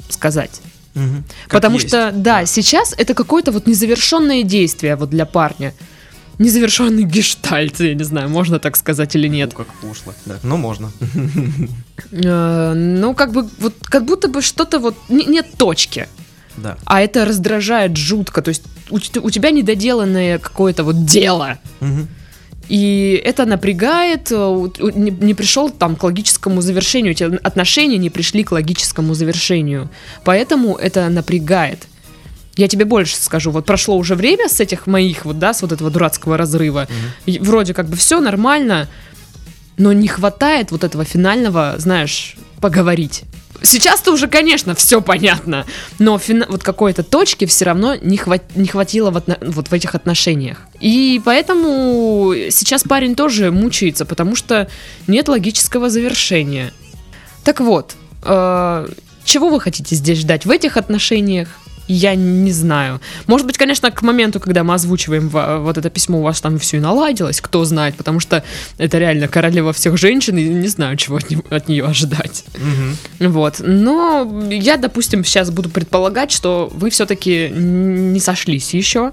сказать. 0.09 0.61
Как 0.95 1.51
Потому 1.51 1.77
есть. 1.77 1.87
что, 1.87 2.11
да, 2.13 2.47
сейчас 2.47 2.97
это 2.99 3.15
какое-то 3.15 3.53
вот 3.53 3.69
незавершенное 3.69 4.43
действие 4.43 4.97
вот 4.97 5.11
для 5.11 5.25
парня. 5.25 5.73
Незавершенный 6.39 7.03
гештальт, 7.03 7.81
я 7.81 7.95
не 7.95 8.05
знаю, 8.05 8.29
можно 8.29 8.59
так 8.59 8.77
сказать 8.77 9.17
или 9.17 9.27
нет. 9.27 9.51
Ну, 9.57 9.65
как 9.65 9.75
пошло. 9.75 10.15
Да. 10.27 10.39
Ну, 10.43 10.57
можно. 10.57 10.91
Э, 12.13 12.75
ну, 12.75 13.13
как 13.15 13.33
бы, 13.33 13.49
вот, 13.59 13.75
как 13.83 14.05
будто 14.05 14.29
бы 14.29 14.41
что-то 14.41 14.79
вот, 14.79 14.95
не- 15.09 15.27
нет 15.27 15.47
точки. 15.59 16.09
Да. 16.57 16.77
А 16.85 17.01
это 17.01 17.25
раздражает 17.25 17.97
жутко. 17.97 18.41
То 18.41 18.51
есть 18.51 18.63
у, 18.91 18.99
тебя 19.31 19.51
недоделанное 19.51 20.39
какое-то 20.39 20.85
вот 20.85 21.05
дело. 21.05 21.59
И 22.69 23.21
это 23.25 23.47
напрягает, 23.47 24.31
э, 24.31 24.69
не, 24.95 25.11
не 25.11 25.35
пришел 25.35 25.71
там 25.71 25.97
к 25.97 26.05
логическому 26.05 26.61
завершению, 26.61 27.13
эти 27.13 27.25
отношения 27.25 27.97
не 27.97 28.11
пришли 28.11 28.45
к 28.45 28.53
логическому 28.53 29.15
завершению. 29.15 29.89
Поэтому 30.23 30.77
это 30.77 31.09
напрягает. 31.09 31.87
Я 32.59 32.67
тебе 32.67 32.85
больше 32.85 33.17
скажу, 33.17 33.53
вот 33.53 33.65
прошло 33.67 33.97
уже 33.97 34.17
время 34.17 34.49
с 34.49 34.59
этих 34.59 34.89
моих, 34.89 35.25
вот, 35.25 35.39
да, 35.39 35.55
с 35.55 35.63
вот 35.63 35.71
этого 35.71 35.91
дурацкого 35.91 36.37
разрыва. 36.37 36.89
И 37.25 37.39
вроде 37.39 37.73
как 37.73 37.87
бы 37.89 37.97
все 37.97 38.21
нормально, 38.21 38.89
но 39.77 39.93
не 39.93 40.09
хватает 40.09 40.73
вот 40.73 40.83
этого 40.83 41.05
финального, 41.05 41.77
знаешь, 41.79 42.35
поговорить. 42.61 43.23
Сейчас-то 43.63 44.13
уже, 44.13 44.27
конечно, 44.27 44.75
все 44.75 45.01
понятно, 45.01 45.67
но 46.01 46.19
фина- 46.19 46.47
вот 46.49 46.65
какой-то 46.65 47.05
точки 47.05 47.45
все 47.47 47.65
равно 47.65 47.95
не, 47.95 48.17
хва- 48.17 48.43
не 48.57 48.67
хватило 48.67 49.13
в 49.13 49.17
отно- 49.17 49.39
вот 49.41 49.69
в 49.69 49.73
этих 49.73 49.95
отношениях. 49.95 50.59
И 50.81 51.21
поэтому 51.25 52.35
сейчас 52.51 52.83
парень 52.83 53.15
тоже 53.15 53.53
мучается, 53.53 54.05
потому 54.05 54.35
что 54.35 54.69
нет 55.07 55.29
логического 55.29 55.91
завершения. 55.91 56.73
Так 57.45 57.61
вот, 57.61 57.95
э, 58.25 58.89
чего 59.25 59.49
вы 59.49 59.61
хотите 59.61 59.95
здесь 59.95 60.19
ждать 60.19 60.45
в 60.45 60.51
этих 60.51 60.77
отношениях? 60.77 61.49
Я 61.89 62.15
не 62.15 62.53
знаю. 62.53 63.01
Может 63.27 63.47
быть, 63.47 63.57
конечно, 63.59 63.91
к 63.91 64.03
моменту, 64.03 64.41
когда 64.41 64.63
мы 64.63 64.75
озвучиваем 64.75 65.29
во- 65.29 65.59
вот 65.59 65.79
это 65.79 65.89
письмо, 65.91 66.19
у 66.21 66.23
вас 66.23 66.41
там 66.41 66.59
все 66.59 66.77
и 66.77 66.81
наладилось, 66.81 67.41
кто 67.41 67.65
знает, 67.65 67.97
потому 67.97 68.21
что 68.21 68.45
это 68.77 68.99
реально 68.99 69.27
королева 69.27 69.73
всех 69.73 69.97
женщин, 69.97 70.37
и 70.37 70.45
не 70.49 70.69
знаю, 70.69 70.97
чего 70.97 71.17
от, 71.17 71.31
него- 71.31 71.45
от 71.51 71.69
нее 71.69 71.85
ожидать. 71.87 72.45
Мгм. 72.59 73.33
Вот. 73.33 73.57
Но 73.61 74.49
я, 74.51 74.77
допустим, 74.77 75.25
сейчас 75.25 75.51
буду 75.51 75.71
предполагать, 75.71 76.31
что 76.31 76.69
вы 76.73 76.91
все-таки 76.91 77.49
не 77.49 78.21
сошлись 78.21 78.75
еще. 78.75 79.13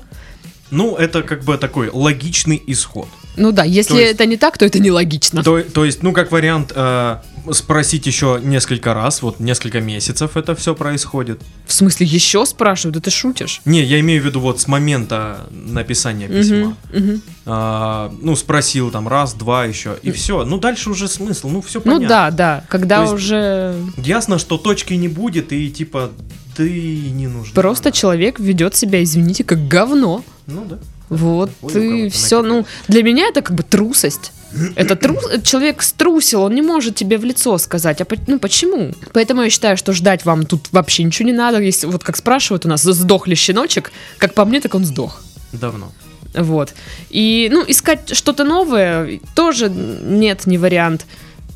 Ну, 0.72 0.96
это 0.96 1.22
как 1.24 1.44
бы 1.44 1.58
такой 1.58 1.90
логичный 1.94 2.62
исход. 2.68 3.08
Ну 3.38 3.52
да, 3.52 3.64
если 3.64 3.94
То 3.94 4.00
есть- 4.00 4.14
это 4.14 4.26
не 4.26 4.38
так, 4.38 4.58
то 4.58 4.66
это 4.66 4.80
нелогично. 4.80 5.44
То, 5.44 5.62
то 5.62 5.86
есть, 5.86 6.04
ну, 6.04 6.14
как 6.14 6.32
вариант, 6.32 6.72
э, 6.76 7.18
спросить 7.52 8.08
еще 8.08 8.40
несколько 8.44 8.94
раз, 8.94 9.22
вот 9.22 9.40
несколько 9.40 9.80
месяцев 9.82 10.36
это 10.36 10.56
все 10.56 10.74
происходит. 10.74 11.42
В 11.68 11.74
смысле, 11.74 12.06
еще 12.08 12.46
спрашивают? 12.46 12.96
Да 12.96 13.02
ты 13.02 13.12
шутишь? 13.12 13.62
Не, 13.66 13.84
я 13.84 14.00
имею 14.00 14.22
в 14.22 14.26
виду 14.26 14.40
вот 14.40 14.60
с 14.62 14.68
момента 14.68 15.48
написания 15.52 16.28
письма. 16.28 16.76
Мгм, 16.92 17.06
мгм. 17.06 17.22
А, 17.46 18.12
ну, 18.22 18.36
спросил 18.36 18.90
там 18.92 19.08
раз, 19.08 19.34
два 19.34 19.66
еще, 19.66 19.98
и 20.02 20.12
все. 20.12 20.44
Ну, 20.46 20.58
дальше 20.58 20.90
уже 20.90 21.08
смысл, 21.08 21.50
ну, 21.50 21.62
все 21.62 21.80
Ну 21.84 21.94
понятно. 21.94 22.08
да, 22.08 22.32
да, 22.32 22.64
когда 22.70 23.06
То 23.06 23.14
уже 23.14 23.76
Ясно, 23.98 24.40
что 24.40 24.58
точки 24.58 24.94
не 24.94 25.08
будет, 25.08 25.52
и 25.54 25.70
типа, 25.70 26.12
да 26.58 26.64
и 26.66 27.10
не 27.12 27.28
нужно. 27.28 27.54
просто 27.54 27.92
человек 27.92 28.40
ведет 28.40 28.76
себя, 28.76 29.04
извините, 29.04 29.44
как 29.44 29.68
говно. 29.68 30.24
Ну 30.48 30.66
да. 30.66 30.80
Вот 31.10 31.52
Ой, 31.62 32.08
и 32.08 32.10
все. 32.10 32.42
Ну, 32.42 32.66
для 32.88 33.04
меня 33.04 33.28
это 33.28 33.42
как 33.42 33.56
бы 33.56 33.64
трусость. 33.64 34.32
Это 34.76 34.96
трус, 34.96 35.22
человек 35.44 35.82
струсил, 35.82 36.44
он 36.44 36.56
не 36.56 36.62
может 36.62 36.96
тебе 36.96 37.18
в 37.18 37.26
лицо 37.26 37.58
сказать. 37.58 38.00
А 38.02 38.08
ну 38.28 38.40
почему? 38.40 38.94
Поэтому 39.12 39.42
я 39.42 39.50
считаю, 39.50 39.76
что 39.76 39.92
ждать 39.92 40.24
вам 40.24 40.46
тут 40.46 40.68
вообще 40.72 41.04
ничего 41.04 41.28
не 41.28 41.34
надо. 41.34 41.60
Если 41.60 41.88
вот 41.88 42.04
как 42.04 42.16
спрашивают 42.16 42.66
у 42.66 42.70
нас, 42.70 42.82
сдох 42.82 43.28
ли 43.28 43.36
щеночек, 43.36 43.92
как 44.18 44.34
по 44.34 44.46
мне, 44.46 44.62
так 44.62 44.74
он 44.76 44.86
сдох. 44.86 45.22
Давно. 45.52 45.92
Вот. 46.34 46.74
И, 47.10 47.50
ну, 47.52 47.64
искать 47.68 48.16
что-то 48.16 48.44
новое 48.44 49.20
тоже 49.36 49.70
нет, 49.70 50.48
не 50.48 50.58
вариант. 50.58 51.06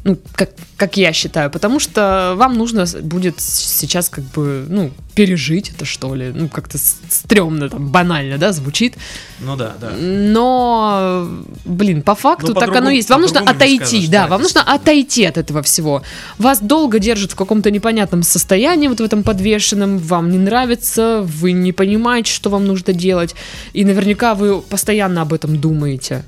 Ну, 0.05 0.17
как, 0.33 0.51
как 0.77 0.95
я 0.95 1.11
считаю, 1.11 1.51
потому 1.51 1.79
что 1.79 2.33
вам 2.37 2.57
нужно 2.57 2.85
будет 3.01 3.41
сейчас 3.41 4.07
как 4.07 4.23
бы, 4.23 4.65
ну, 4.69 4.91
пережить 5.13 5.71
это, 5.75 5.83
что 5.83 6.15
ли. 6.15 6.31
Ну, 6.33 6.47
как-то 6.47 6.77
стрёмно, 6.77 7.69
там, 7.69 7.89
банально, 7.89 8.37
да, 8.37 8.53
звучит. 8.53 8.95
Ну 9.41 9.57
да, 9.57 9.75
да. 9.79 9.91
Но, 9.99 11.27
блин, 11.65 12.01
по 12.01 12.15
факту 12.15 12.47
Ну, 12.47 12.53
так 12.53 12.73
оно 12.73 12.89
есть. 12.89 13.09
Вам 13.09 13.21
нужно 13.21 13.41
отойти, 13.41 13.77
скажешь, 13.77 14.07
да, 14.07 14.23
да, 14.23 14.27
вам 14.27 14.41
нужно 14.41 14.61
отойти 14.61 15.25
от 15.25 15.37
этого 15.37 15.61
всего. 15.63 16.01
Вас 16.37 16.59
долго 16.61 16.99
держат 16.99 17.33
в 17.33 17.35
каком-то 17.35 17.69
непонятном 17.69 18.23
состоянии, 18.23 18.87
вот 18.87 19.01
в 19.01 19.03
этом 19.03 19.23
подвешенном, 19.23 19.97
вам 19.97 20.31
не 20.31 20.37
нравится, 20.37 21.21
вы 21.23 21.51
не 21.51 21.73
понимаете, 21.73 22.31
что 22.31 22.49
вам 22.49 22.65
нужно 22.65 22.93
делать, 22.93 23.35
и 23.73 23.83
наверняка 23.83 24.33
вы 24.33 24.61
постоянно 24.61 25.23
об 25.23 25.33
этом 25.33 25.59
думаете, 25.59 26.23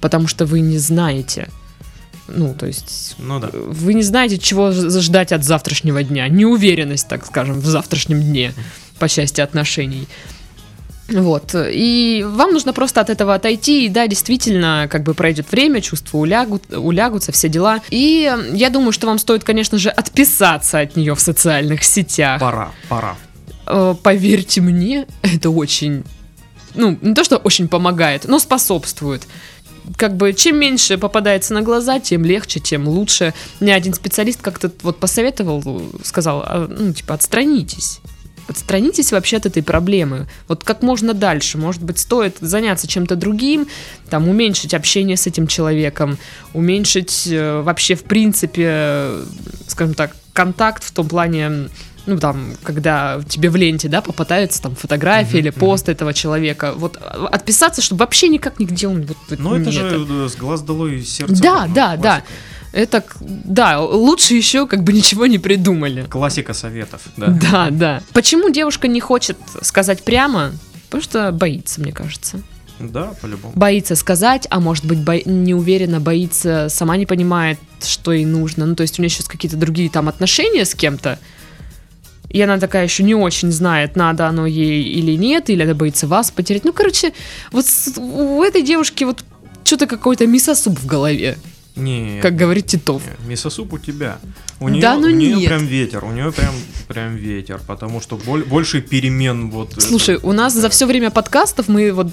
потому 0.00 0.28
что 0.28 0.46
вы 0.46 0.60
не 0.60 0.78
знаете. 0.78 1.48
Ну, 2.34 2.54
то 2.54 2.66
есть 2.66 3.14
Ну 3.18 3.40
да. 3.40 3.50
вы 3.52 3.94
не 3.94 4.02
знаете, 4.02 4.38
чего 4.38 4.70
ждать 4.72 5.32
от 5.32 5.44
завтрашнего 5.44 6.02
дня. 6.02 6.28
Неуверенность, 6.28 7.08
так 7.08 7.26
скажем, 7.26 7.60
в 7.60 7.66
завтрашнем 7.66 8.20
дне 8.22 8.52
по 8.98 9.08
части 9.08 9.40
отношений. 9.40 10.06
Вот. 11.08 11.54
И 11.54 12.24
вам 12.28 12.52
нужно 12.52 12.72
просто 12.72 13.00
от 13.00 13.10
этого 13.10 13.34
отойти. 13.34 13.86
И 13.86 13.88
да, 13.88 14.06
действительно, 14.06 14.86
как 14.90 15.02
бы 15.02 15.14
пройдет 15.14 15.50
время, 15.50 15.80
чувства 15.80 16.18
улягут, 16.18 16.72
улягутся, 16.72 17.32
все 17.32 17.48
дела. 17.48 17.80
И 17.90 18.32
я 18.52 18.70
думаю, 18.70 18.92
что 18.92 19.06
вам 19.06 19.18
стоит, 19.18 19.44
конечно 19.44 19.78
же, 19.78 19.90
отписаться 19.90 20.78
от 20.78 20.96
нее 20.96 21.14
в 21.14 21.20
социальных 21.20 21.84
сетях. 21.84 22.40
Пора, 22.40 22.70
пора. 22.88 23.16
Э, 23.66 23.94
Поверьте 24.02 24.60
мне, 24.60 25.06
это 25.22 25.50
очень... 25.50 26.04
Ну, 26.74 26.96
не 27.02 27.14
то, 27.14 27.24
что 27.24 27.36
очень 27.36 27.66
помогает, 27.66 28.26
но 28.26 28.38
способствует. 28.38 29.26
Как 29.96 30.16
бы, 30.16 30.32
чем 30.32 30.58
меньше 30.58 30.98
попадается 30.98 31.54
на 31.54 31.62
глаза, 31.62 32.00
тем 32.00 32.24
легче, 32.24 32.60
тем 32.60 32.88
лучше. 32.88 33.34
Мне 33.60 33.74
один 33.74 33.94
специалист 33.94 34.40
как-то 34.40 34.70
вот 34.82 34.98
посоветовал, 34.98 35.82
сказал, 36.02 36.42
а, 36.46 36.66
ну, 36.68 36.92
типа, 36.92 37.14
отстранитесь. 37.14 38.00
Отстранитесь 38.48 39.12
вообще 39.12 39.36
от 39.36 39.46
этой 39.46 39.62
проблемы. 39.62 40.26
Вот 40.48 40.64
как 40.64 40.82
можно 40.82 41.14
дальше. 41.14 41.56
Может 41.56 41.82
быть, 41.82 42.00
стоит 42.00 42.36
заняться 42.40 42.88
чем-то 42.88 43.14
другим, 43.14 43.68
там, 44.08 44.28
уменьшить 44.28 44.74
общение 44.74 45.16
с 45.16 45.28
этим 45.28 45.46
человеком, 45.46 46.18
уменьшить 46.52 47.28
э, 47.30 47.60
вообще, 47.60 47.94
в 47.94 48.02
принципе, 48.02 48.64
э, 48.66 49.24
скажем 49.68 49.94
так, 49.94 50.16
контакт 50.32 50.82
в 50.82 50.90
том 50.90 51.08
плане, 51.08 51.68
ну, 52.10 52.18
там, 52.18 52.54
когда 52.62 53.20
тебе 53.28 53.50
в 53.50 53.56
ленте, 53.56 53.88
да, 53.88 54.00
попадается 54.02 54.60
там 54.60 54.74
фотография 54.74 55.38
Мгм, 55.38 55.38
или 55.38 55.50
пост 55.50 55.88
этого 55.88 56.12
человека. 56.12 56.72
Вот 56.76 56.98
а, 57.00 57.28
отписаться, 57.30 57.82
чтобы 57.82 58.00
вообще 58.00 58.28
никак 58.28 58.58
нигде 58.58 58.88
он 58.88 59.02
вот, 59.02 59.16
Ну 59.38 59.54
это 59.54 59.70
же 59.70 59.82
э, 59.82 60.28
с 60.28 60.36
глаз 60.36 60.62
долой 60.62 60.98
из 61.00 61.10
сердца. 61.10 61.40
Да, 61.42 61.62
вон, 61.62 61.74
да, 61.74 61.96
да. 61.96 61.96
классика. 61.96 62.26
Это, 62.72 63.00
к- 63.00 63.16
да, 63.20 63.80
лучше 63.80 64.34
еще 64.34 64.66
как 64.66 64.84
бы 64.84 64.92
ничего 64.92 65.26
не 65.26 65.38
придумали. 65.38 66.04
Классика 66.08 66.52
советов, 66.54 67.02
да. 67.16 67.26
Да, 67.50 67.68
да. 67.70 68.02
Почему 68.12 68.50
девушка 68.50 68.88
не 68.88 69.00
хочет 69.00 69.38
сказать 69.62 70.02
прямо? 70.04 70.52
Потому 70.86 71.02
что 71.02 71.32
боится, 71.32 71.80
мне 71.80 71.92
кажется. 71.92 72.40
Да, 72.80 73.12
по-любому. 73.20 73.52
Боится 73.56 73.94
сказать, 73.94 74.46
а 74.50 74.58
может 74.58 74.84
быть 74.86 74.98
бо... 74.98 75.16
не 75.24 75.54
уверена, 75.54 76.00
боится, 76.00 76.68
сама 76.70 76.96
не 76.96 77.06
понимает, 77.06 77.58
что 77.82 78.12
ей 78.12 78.24
нужно. 78.24 78.66
Ну, 78.66 78.74
то 78.74 78.82
есть 78.82 78.98
у 78.98 79.02
нее 79.02 79.10
сейчас 79.10 79.28
какие-то 79.28 79.56
другие 79.56 79.90
там 79.90 80.08
отношения 80.08 80.64
с 80.64 80.74
кем-то. 80.74 81.18
И 82.30 82.40
она 82.40 82.58
такая 82.58 82.84
еще 82.84 83.02
не 83.02 83.14
очень 83.14 83.50
знает, 83.50 83.96
надо 83.96 84.26
оно 84.28 84.46
ей 84.46 84.82
или 84.84 85.16
нет, 85.16 85.50
или 85.50 85.62
она 85.64 85.74
боится 85.74 86.06
вас 86.06 86.30
потерять. 86.30 86.64
Ну, 86.64 86.72
короче, 86.72 87.12
вот 87.52 87.66
с- 87.66 87.98
у 87.98 88.42
этой 88.44 88.62
девушки 88.62 89.04
вот 89.04 89.24
что-то 89.64 89.86
какой-то 89.86 90.26
мисосуп 90.28 90.78
в 90.78 90.86
голове, 90.86 91.36
Не, 91.76 92.20
как 92.22 92.36
говорит 92.36 92.66
Титов. 92.66 93.02
не, 93.24 93.30
Мисосуп 93.30 93.72
у 93.72 93.78
тебя. 93.78 94.18
У 94.60 94.68
Да 94.68 94.70
нее, 94.70 94.90
ну 95.00 95.06
у 95.08 95.10
нее 95.10 95.34
нет. 95.36 95.46
прям 95.48 95.66
ветер, 95.66 96.04
у 96.04 96.12
нее 96.12 96.30
прям, 96.32 96.54
прям 96.88 97.16
ветер, 97.16 97.60
потому 97.66 98.00
что 98.00 98.16
боль- 98.16 98.44
больше 98.44 98.80
перемен 98.80 99.50
вот. 99.50 99.72
это- 99.72 99.80
Слушай, 99.80 100.18
у 100.22 100.32
нас 100.32 100.52
за 100.54 100.68
все 100.68 100.86
время 100.86 101.10
подкастов 101.10 101.66
мы 101.68 101.92
вот 101.92 102.08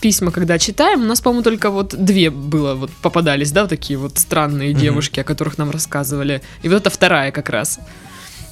письма, 0.00 0.32
когда 0.32 0.58
читаем, 0.58 1.02
у 1.02 1.06
нас, 1.06 1.20
по-моему, 1.20 1.42
только 1.44 1.70
вот 1.70 1.94
две 1.96 2.30
было, 2.30 2.74
вот 2.74 2.90
попадались, 3.02 3.52
да, 3.52 3.62
вот 3.62 3.70
такие 3.70 3.98
вот 3.98 4.18
странные 4.18 4.72
Мгм. 4.72 4.80
девушки, 4.80 5.20
о 5.20 5.24
которых 5.24 5.58
нам 5.58 5.70
рассказывали. 5.70 6.42
И 6.62 6.68
вот 6.68 6.76
это 6.76 6.90
вторая 6.90 7.30
как 7.30 7.48
раз. 7.50 7.78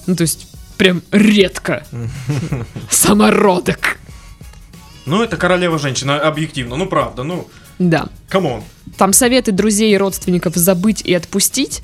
Ну, 0.07 0.15
то 0.17 0.23
есть, 0.23 0.47
прям 0.83 1.01
редко. 1.13 1.87
Самородок. 2.91 3.99
Ну 5.07 5.23
это 5.23 5.37
королева 5.37 5.79
женщина, 5.79 6.19
объективно, 6.19 6.75
ну 6.75 6.87
правда, 6.87 7.23
ну, 7.23 7.49
Да. 7.79 8.09
come 8.29 8.49
on. 8.49 8.65
Там 8.97 9.13
советы 9.13 9.53
друзей 9.53 9.95
и 9.95 9.97
родственников 9.97 10.57
забыть 10.57 11.01
и 11.03 11.15
отпустить. 11.15 11.83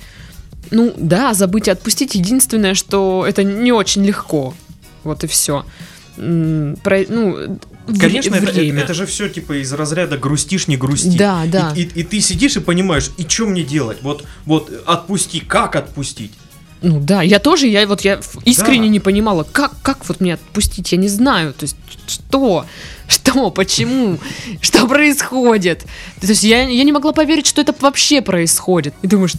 Ну, 0.72 0.92
да, 0.96 1.32
забыть 1.32 1.68
и 1.68 1.70
отпустить. 1.70 2.16
Единственное, 2.16 2.74
что 2.74 3.24
это 3.26 3.44
не 3.44 3.70
очень 3.70 4.04
легко. 4.04 4.52
Вот 5.04 5.22
и 5.22 5.28
все. 5.28 5.64
Ну, 6.16 6.74
вре- 6.84 7.06
Конечно, 8.00 8.34
это, 8.34 8.52
время. 8.52 8.82
это 8.82 8.94
же 8.94 9.06
все 9.06 9.28
типа 9.28 9.62
из 9.62 9.72
разряда 9.72 10.18
грустишь, 10.18 10.66
не 10.66 10.76
грусти. 10.76 11.16
Да, 11.16 11.44
да. 11.46 11.72
И, 11.76 11.82
и- 11.82 12.00
и 12.00 12.02
ты 12.02 12.20
сидишь 12.20 12.56
и 12.56 12.60
понимаешь, 12.60 13.10
и 13.16 13.22
что 13.28 13.46
мне 13.46 13.62
делать? 13.62 13.98
Вот, 14.02 14.24
вот 14.44 14.70
отпусти, 14.86 15.38
как 15.38 15.76
отпустить? 15.76 16.32
Ну 16.82 17.00
да, 17.00 17.22
я 17.22 17.38
тоже, 17.38 17.66
я 17.66 17.86
вот 17.86 18.02
я 18.02 18.20
искренне 18.44 18.86
Да. 18.86 18.92
не 18.92 19.00
понимала, 19.00 19.42
как, 19.44 19.72
как 19.82 20.08
вот 20.08 20.20
мне 20.20 20.34
отпустить, 20.34 20.92
я 20.92 20.98
не 20.98 21.08
знаю, 21.08 21.52
то 21.52 21.64
есть 21.64 21.76
что, 22.06 22.64
что, 23.08 23.50
почему, 23.50 24.18
что 24.60 24.86
происходит. 24.86 25.84
То 26.20 26.26
есть 26.28 26.44
я, 26.44 26.62
я 26.68 26.84
не 26.84 26.92
могла 26.92 27.12
поверить, 27.12 27.46
что 27.46 27.60
это 27.60 27.74
вообще 27.80 28.22
происходит. 28.22 28.94
И 29.02 29.06
думаешь, 29.08 29.32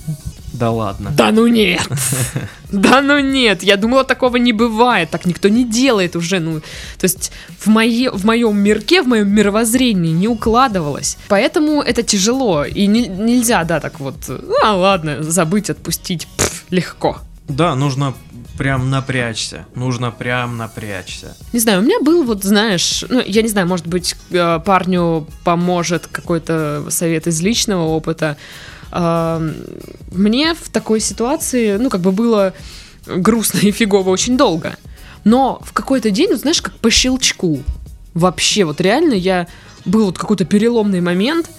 Да 0.53 0.69
ладно. 0.71 1.11
да 1.15 1.31
ну 1.31 1.47
нет, 1.47 1.87
да 2.71 3.01
ну 3.01 3.19
нет, 3.19 3.63
я 3.63 3.77
думала, 3.77 4.03
такого 4.03 4.37
не 4.37 4.51
бывает, 4.53 5.09
так 5.09 5.25
никто 5.25 5.47
не 5.49 5.63
делает 5.63 6.15
уже, 6.15 6.39
ну, 6.39 6.59
то 6.59 7.03
есть 7.03 7.31
в, 7.59 7.67
мое, 7.67 8.11
в 8.11 8.25
моем 8.25 8.57
мирке, 8.57 9.01
в 9.01 9.07
моем 9.07 9.29
мировоззрении 9.33 10.11
не 10.11 10.27
укладывалось. 10.27 11.17
Поэтому 11.29 11.81
это 11.81 12.03
тяжело, 12.03 12.65
и 12.65 12.85
не- 12.87 13.07
нельзя, 13.07 13.63
да, 13.63 13.79
так 13.79 13.99
вот, 13.99 14.15
а 14.63 14.75
ладно, 14.75 15.23
забыть, 15.23 15.69
отпустить, 15.69 16.27
пф, 16.37 16.65
легко. 16.69 17.19
Да, 17.49 17.75
нужно 17.75 18.13
прям 18.57 18.89
напрячься. 18.89 19.65
Нужно 19.75 20.11
прям 20.11 20.57
напрячься. 20.57 21.35
Не 21.53 21.59
знаю, 21.59 21.79
у 21.79 21.83
меня 21.83 21.99
был 22.01 22.23
вот, 22.23 22.43
знаешь, 22.43 23.03
ну, 23.09 23.21
я 23.25 23.41
не 23.41 23.47
знаю, 23.47 23.67
может 23.67 23.87
быть, 23.87 24.15
э, 24.31 24.59
парню 24.63 25.27
поможет 25.43 26.07
какой-то 26.07 26.85
совет 26.89 27.27
из 27.27 27.41
личного 27.41 27.83
опыта. 27.83 28.37
Мне 28.91 30.55
в 30.55 30.69
такой 30.71 30.99
ситуации, 30.99 31.77
ну, 31.77 31.89
как 31.89 32.01
бы 32.01 32.11
было 32.11 32.53
грустно 33.05 33.59
и 33.61 33.71
фигово 33.71 34.09
очень 34.09 34.37
долго. 34.37 34.77
Но 35.23 35.61
в 35.63 35.73
какой-то 35.73 36.11
день, 36.11 36.29
вот 36.31 36.41
знаешь, 36.41 36.61
как 36.61 36.73
по 36.75 36.89
щелчку. 36.89 37.61
Вообще, 38.13 38.65
вот 38.65 38.81
реально 38.81 39.13
я... 39.13 39.47
Был 39.85 40.07
вот 40.07 40.17
какой-то 40.17 40.43
переломный 40.43 40.99
момент, 40.99 41.49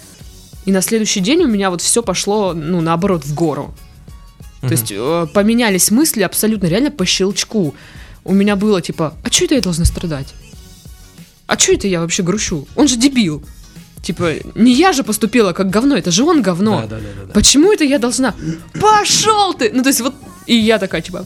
и 0.65 0.71
на 0.71 0.81
следующий 0.81 1.21
день 1.21 1.43
у 1.43 1.47
меня 1.47 1.71
вот 1.71 1.81
все 1.81 2.03
пошло, 2.03 2.53
ну, 2.53 2.79
наоборот, 2.79 3.25
в 3.25 3.33
гору. 3.33 3.73
То 4.61 4.71
есть 4.71 4.91
э, 4.91 5.27
поменялись 5.33 5.91
мысли 5.91 6.21
абсолютно 6.21 6.67
реально 6.67 6.91
по 6.91 7.05
щелчку. 7.05 7.75
У 8.23 8.33
меня 8.33 8.55
было 8.55 8.81
типа, 8.81 9.15
а 9.23 9.31
что 9.31 9.45
это 9.45 9.55
я 9.55 9.61
должна 9.61 9.85
страдать? 9.85 10.33
А 11.47 11.57
что 11.57 11.73
это 11.73 11.87
я 11.87 12.01
вообще 12.01 12.23
грущу? 12.23 12.67
Он 12.75 12.87
же 12.87 12.95
дебил. 12.95 13.43
Типа, 14.01 14.33
не 14.55 14.73
я 14.73 14.93
же 14.93 15.03
поступила 15.03 15.53
как 15.53 15.69
говно, 15.69 15.95
это 15.95 16.11
же 16.11 16.23
он 16.23 16.41
говно. 16.41 16.81
Да, 16.81 16.87
да, 16.87 16.95
да, 16.97 17.01
да, 17.19 17.25
да. 17.27 17.33
Почему 17.33 17.71
это 17.71 17.83
я 17.83 17.99
должна? 17.99 18.33
Пошел 18.79 19.53
ты! 19.53 19.71
Ну, 19.73 19.83
то 19.83 19.89
есть 19.89 20.01
вот, 20.01 20.15
и 20.47 20.55
я 20.55 20.79
такая, 20.79 21.01
типа, 21.01 21.25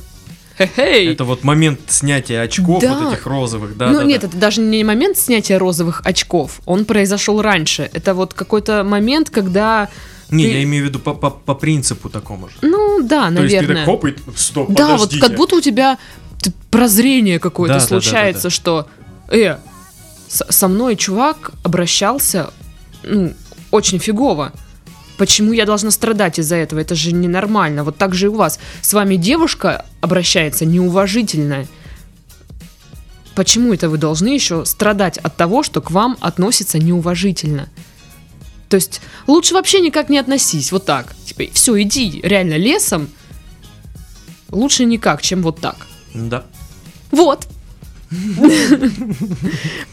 хе-хей. 0.58 1.12
Это 1.14 1.24
вот 1.24 1.44
момент 1.44 1.80
снятия 1.88 2.42
очков 2.42 2.82
Да. 2.82 2.98
вот 2.98 3.14
этих 3.14 3.26
розовых, 3.26 3.78
да? 3.78 3.88
ну, 3.88 4.00
да, 4.00 4.04
нет, 4.04 4.22
да. 4.22 4.28
это 4.28 4.38
даже 4.38 4.62
не 4.62 4.84
момент 4.84 5.18
снятия 5.18 5.58
розовых 5.58 6.02
очков, 6.04 6.60
он 6.66 6.86
произошел 6.86 7.42
раньше. 7.42 7.90
Это 7.94 8.14
вот 8.14 8.34
какой-то 8.34 8.84
момент, 8.84 9.30
когда, 9.30 9.90
Не, 10.36 10.46
ты- 10.46 10.52
я 10.52 10.64
имею 10.64 10.86
в 10.86 10.88
виду 10.90 11.00
по, 11.00 11.14
по, 11.14 11.30
по 11.30 11.56
принципу 11.56 12.10
такому 12.10 12.50
же. 12.50 12.56
ну, 12.62 13.02
да, 13.04 13.30
То 13.32 13.44
есть 13.44 13.56
ты 13.56 13.62
наверное. 13.62 13.86
так 13.86 13.86
хоп, 13.86 14.06
и 14.06 14.16
стоп, 14.36 14.70
Да, 14.72 14.98
вот 14.98 15.14
как 15.20 15.36
будто 15.36 15.56
у 15.58 15.62
тебя 15.62 15.98
прозрение 16.72 17.40
какое-то 17.40 17.76
Да, 17.76 17.80
да, 17.80 17.86
да, 17.86 17.96
да, 17.96 18.02
случается, 18.02 18.44
да. 18.44 18.50
что, 18.50 18.88
э, 19.30 19.58
со 20.28 20.68
мной 20.68 20.96
чувак 20.96 21.52
обращался, 21.64 22.52
ну, 23.04 23.34
очень 23.72 24.00
фигово. 24.00 24.52
Почему 25.18 25.54
я 25.54 25.66
должна 25.66 25.92
страдать 25.92 26.40
из-за 26.40 26.56
этого? 26.58 26.80
Это 26.80 26.94
же 26.94 27.14
ненормально. 27.14 27.84
Вот 27.86 27.96
так 27.98 28.14
же 28.14 28.26
и 28.26 28.30
у 28.30 28.36
вас. 28.36 28.60
С 28.82 28.92
вами 28.94 29.16
девушка 29.16 29.86
обращается 30.02 30.66
неуважительно. 30.66 31.66
Почему 33.34 33.74
это 33.74 33.90
вы 33.90 33.98
должны 33.98 34.30
еще 34.30 34.66
страдать 34.66 35.18
от 35.18 35.36
того, 35.36 35.64
что 35.64 35.82
к 35.82 35.92
вам 35.92 36.18
относятся 36.22 36.80
неуважительно? 36.80 37.70
То 38.70 38.76
есть 38.76 39.02
лучше 39.28 39.54
вообще 39.54 39.80
никак 39.80 40.10
не 40.10 40.18
относись, 40.18 40.72
вот 40.72 40.86
так. 40.86 41.16
Типа, 41.26 41.44
все, 41.54 41.82
иди 41.82 42.20
реально 42.24 42.58
лесом. 42.58 43.10
Лучше 44.50 44.86
никак, 44.86 45.22
чем 45.22 45.42
вот 45.42 45.60
так. 45.60 45.76
Да. 46.14 46.44
Вот. 47.12 47.48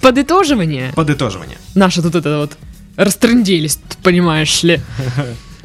Подытоживание. 0.01 0.93
Подытоживание. 0.95 1.59
Наши 1.75 2.03
тут 2.03 2.15
это 2.15 2.39
вот 2.39 2.53
растрынделись, 2.97 3.79
понимаешь 4.03 4.63
ли. 4.63 4.81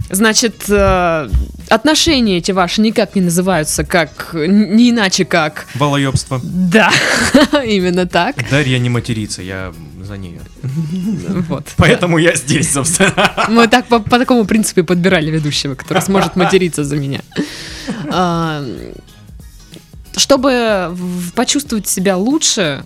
Значит, 0.09 0.69
э, 0.69 1.29
отношения 1.67 2.37
эти 2.37 2.53
ваши 2.53 2.79
никак 2.79 3.15
не 3.15 3.21
называются 3.21 3.83
как, 3.83 4.29
не 4.33 4.91
иначе 4.91 5.25
как, 5.25 5.67
Волоебство. 5.75 6.39
да, 6.41 6.93
именно 7.65 8.05
так. 8.07 8.37
Дарья 8.49 8.79
не 8.79 8.89
матерится, 8.89 9.41
я 9.41 9.73
за 10.07 10.17
нее. 10.17 10.41
Вот. 11.49 11.65
Поэтому 11.77 12.17
я 12.17 12.35
здесь, 12.35 12.71
собственно. 12.73 13.13
Мы 13.49 13.67
так 13.67 13.87
по, 13.87 13.99
по 13.99 14.17
такому 14.17 14.45
принципу 14.45 14.83
подбирали 14.83 15.29
ведущего, 15.31 15.75
который 15.75 16.01
сможет 16.01 16.35
материться 16.35 16.83
за 16.83 16.95
меня. 16.97 17.21
А, 18.11 18.63
Чтобы 20.15 20.95
почувствовать 21.35 21.87
себя 21.87 22.17
лучше, 22.17 22.83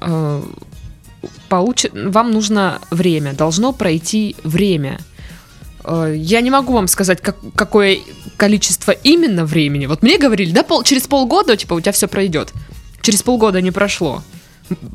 э, 0.00 0.42
получи- 1.48 2.10
вам 2.10 2.32
нужно 2.32 2.80
время, 2.90 3.34
должно 3.34 3.72
пройти 3.72 4.34
время. 4.42 4.98
Э, 5.84 6.12
Я 6.16 6.40
не 6.40 6.50
могу 6.50 6.72
вам 6.72 6.88
сказать, 6.88 7.20
как- 7.22 7.36
какое 7.54 7.98
количество 8.36 8.90
именно 8.90 9.44
времени. 9.44 9.86
Вот 9.86 10.02
мне 10.02 10.18
говорили, 10.18 10.50
да, 10.52 10.62
пол- 10.64 10.82
через 10.82 11.06
полгода, 11.06 11.56
типа, 11.56 11.74
у 11.74 11.80
тебя 11.80 11.92
все 11.92 12.08
пройдет. 12.08 12.52
Через 13.00 13.22
полгода 13.22 13.60
не 13.60 13.70
прошло. 13.70 14.22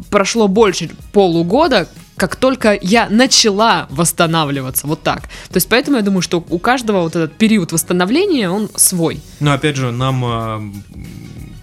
Прошло 0.10 0.48
больше 0.48 0.90
полугода, 1.14 1.88
как 2.18 2.36
только 2.36 2.78
я 2.82 3.10
начала 3.10 3.88
восстанавливаться. 3.90 4.86
Вот 4.88 5.02
так. 5.02 5.24
То 5.50 5.56
есть, 5.56 5.68
поэтому 5.70 5.98
я 5.98 6.04
думаю, 6.04 6.22
что 6.22 6.44
у 6.50 6.60
каждого 6.60 7.02
вот 7.02 7.16
этот 7.16 7.34
период 7.38 7.72
восстановления, 7.72 8.50
он 8.50 8.70
свой. 8.76 9.22
Но 9.40 9.54
опять 9.54 9.76
же, 9.76 9.92
нам 9.92 10.24
м, 10.26 10.84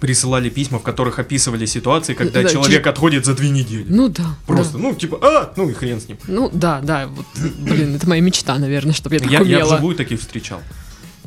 присылали 0.01 0.49
письма, 0.49 0.79
в 0.79 0.83
которых 0.83 1.19
описывали 1.19 1.67
ситуации, 1.67 2.15
когда 2.15 2.43
Да, 2.43 2.49
человек 2.49 2.87
отходит 2.87 3.25
за 3.25 3.35
две 3.35 3.51
недели. 3.51 3.85
Ну 3.89 4.09
да. 4.09 4.37
Просто, 4.47 4.75
да. 4.75 4.79
ну, 4.81 4.95
типа, 4.95 5.19
а, 5.23 5.53
ну 5.57 5.69
и 5.69 5.75
хрен 5.75 6.01
с 6.01 6.09
ним. 6.09 6.19
Ну 6.27 6.51
да, 6.53 6.81
да, 6.83 7.07
вот, 7.09 7.27
блин, 7.59 7.95
это 7.97 8.09
моя 8.09 8.23
мечта, 8.23 8.57
наверное, 8.59 8.95
чтобы 8.95 9.17
я 9.17 9.21
так 9.21 9.31
Я, 9.31 9.39
я 9.39 9.45
умела. 9.45 9.75
вживую 9.75 9.95
таких 9.97 10.21
встречал. 10.21 10.61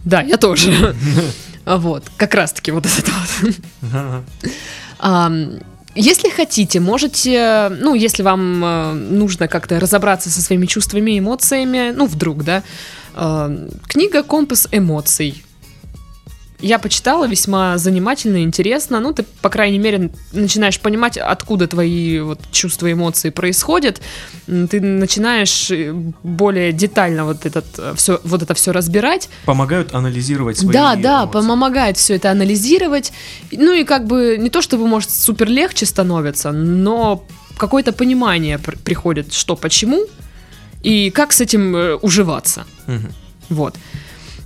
Да, 0.03 0.21
я 0.21 0.37
тоже. 0.37 0.95
Вот, 1.63 2.09
как 2.17 2.33
раз-таки 2.33 2.71
вот 2.71 2.87
это 2.87 3.11
вот. 3.91 4.23
Если 5.95 6.29
хотите, 6.29 6.79
можете, 6.79 7.69
ну, 7.69 7.93
если 7.95 8.23
вам 8.23 8.63
э, 8.63 8.93
нужно 8.93 9.49
как-то 9.49 9.79
разобраться 9.79 10.29
со 10.29 10.41
своими 10.41 10.65
чувствами 10.65 11.19
эмоциями, 11.19 11.91
ну, 11.93 12.05
вдруг, 12.05 12.43
да, 12.43 12.63
э, 13.13 13.67
книга 13.87 14.23
«Компас 14.23 14.69
эмоций». 14.71 15.43
Я 16.61 16.79
почитала, 16.79 17.27
весьма 17.27 17.77
занимательно 17.77 18.43
интересно. 18.43 18.99
Ну, 18.99 19.13
ты, 19.13 19.23
по 19.41 19.49
крайней 19.49 19.79
мере, 19.79 20.11
начинаешь 20.31 20.79
понимать, 20.79 21.17
откуда 21.17 21.67
твои 21.67 22.19
вот, 22.19 22.39
чувства 22.51 22.87
и 22.87 22.93
эмоции 22.93 23.31
происходят. 23.31 24.01
Ты 24.45 24.79
начинаешь 24.79 25.71
э, 25.71 25.93
более 26.23 26.71
детально 26.71 27.25
вот, 27.25 27.45
этот, 27.45 27.65
все, 27.95 28.19
вот 28.23 28.43
это 28.43 28.53
все 28.53 28.71
разбирать. 28.71 29.29
Помогают 29.45 29.93
анализировать 29.95 30.57
свои 30.59 30.73
Да, 30.73 30.95
да, 30.95 31.25
помогает 31.25 31.97
все 31.97 32.15
это 32.15 32.31
анализировать. 32.31 33.11
Ну 33.51 33.73
и 33.73 33.83
как 33.83 34.05
бы 34.05 34.37
не 34.39 34.49
то 34.49 34.61
чтобы, 34.61 34.87
может, 34.87 35.09
супер 35.09 35.49
легче 35.49 35.85
становится, 35.85 36.51
но 36.51 37.25
какое-то 37.57 37.91
понимание 37.91 38.57
пр- 38.57 38.77
приходит, 38.77 39.33
что 39.33 39.55
почему 39.55 40.05
и 40.83 41.09
как 41.11 41.31
с 41.31 41.41
этим 41.41 41.75
э, 41.75 41.95
уживаться. 41.95 42.65
Мгм. 42.87 43.11
Вот. 43.49 43.75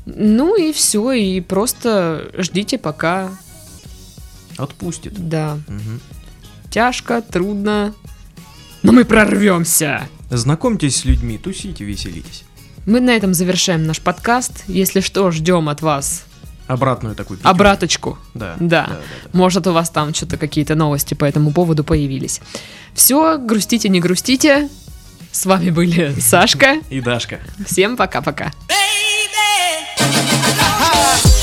Ну 0.06 0.56
и 0.56 0.72
все, 0.72 1.12
и 1.14 1.42
просто 1.42 2.30
ждите, 2.38 2.78
пока, 2.78 3.32
Отпустит. 4.58 5.14
да, 5.30 5.58
Мгм. 5.68 6.00
тяжко, 6.70 7.22
трудно, 7.22 7.94
но 8.84 8.92
мы 8.92 9.04
прорвемся. 9.06 10.08
Знакомьтесь 10.30 10.98
с 10.98 11.06
людьми, 11.06 11.38
тусите, 11.38 11.84
веселитесь. 11.84 12.44
Мы 12.86 13.00
на 13.00 13.12
этом 13.12 13.34
завершаем 13.34 13.86
наш 13.86 14.00
подкаст. 14.00 14.64
Если 14.68 15.00
что, 15.00 15.32
ждем 15.32 15.70
от 15.70 15.82
вас 15.82 16.24
Обратную 16.68 17.16
такую 17.16 17.38
пятерку. 17.38 17.50
обраточку. 17.56 18.18
Да. 18.36 18.56
Да. 18.60 18.86
да, 18.88 18.88
да. 18.90 19.00
Может, 19.34 19.66
у 19.68 19.72
вас 19.72 19.90
там 19.90 20.14
что-то 20.14 20.38
какие-то 20.38 20.76
новости 20.76 21.14
по 21.16 21.26
этому 21.26 21.52
поводу 21.52 21.84
появились. 21.84 22.42
Все, 22.94 23.38
грустите, 23.40 23.90
не 23.90 24.00
грустите. 24.00 24.70
С 25.32 25.46
вами 25.48 25.70
были 25.72 26.14
Сашка. 26.20 26.76
И 26.90 27.02
Дашка. 27.02 27.40
Всем 27.66 27.98
пока-пока. 27.98 28.52
Ha! 30.08 31.35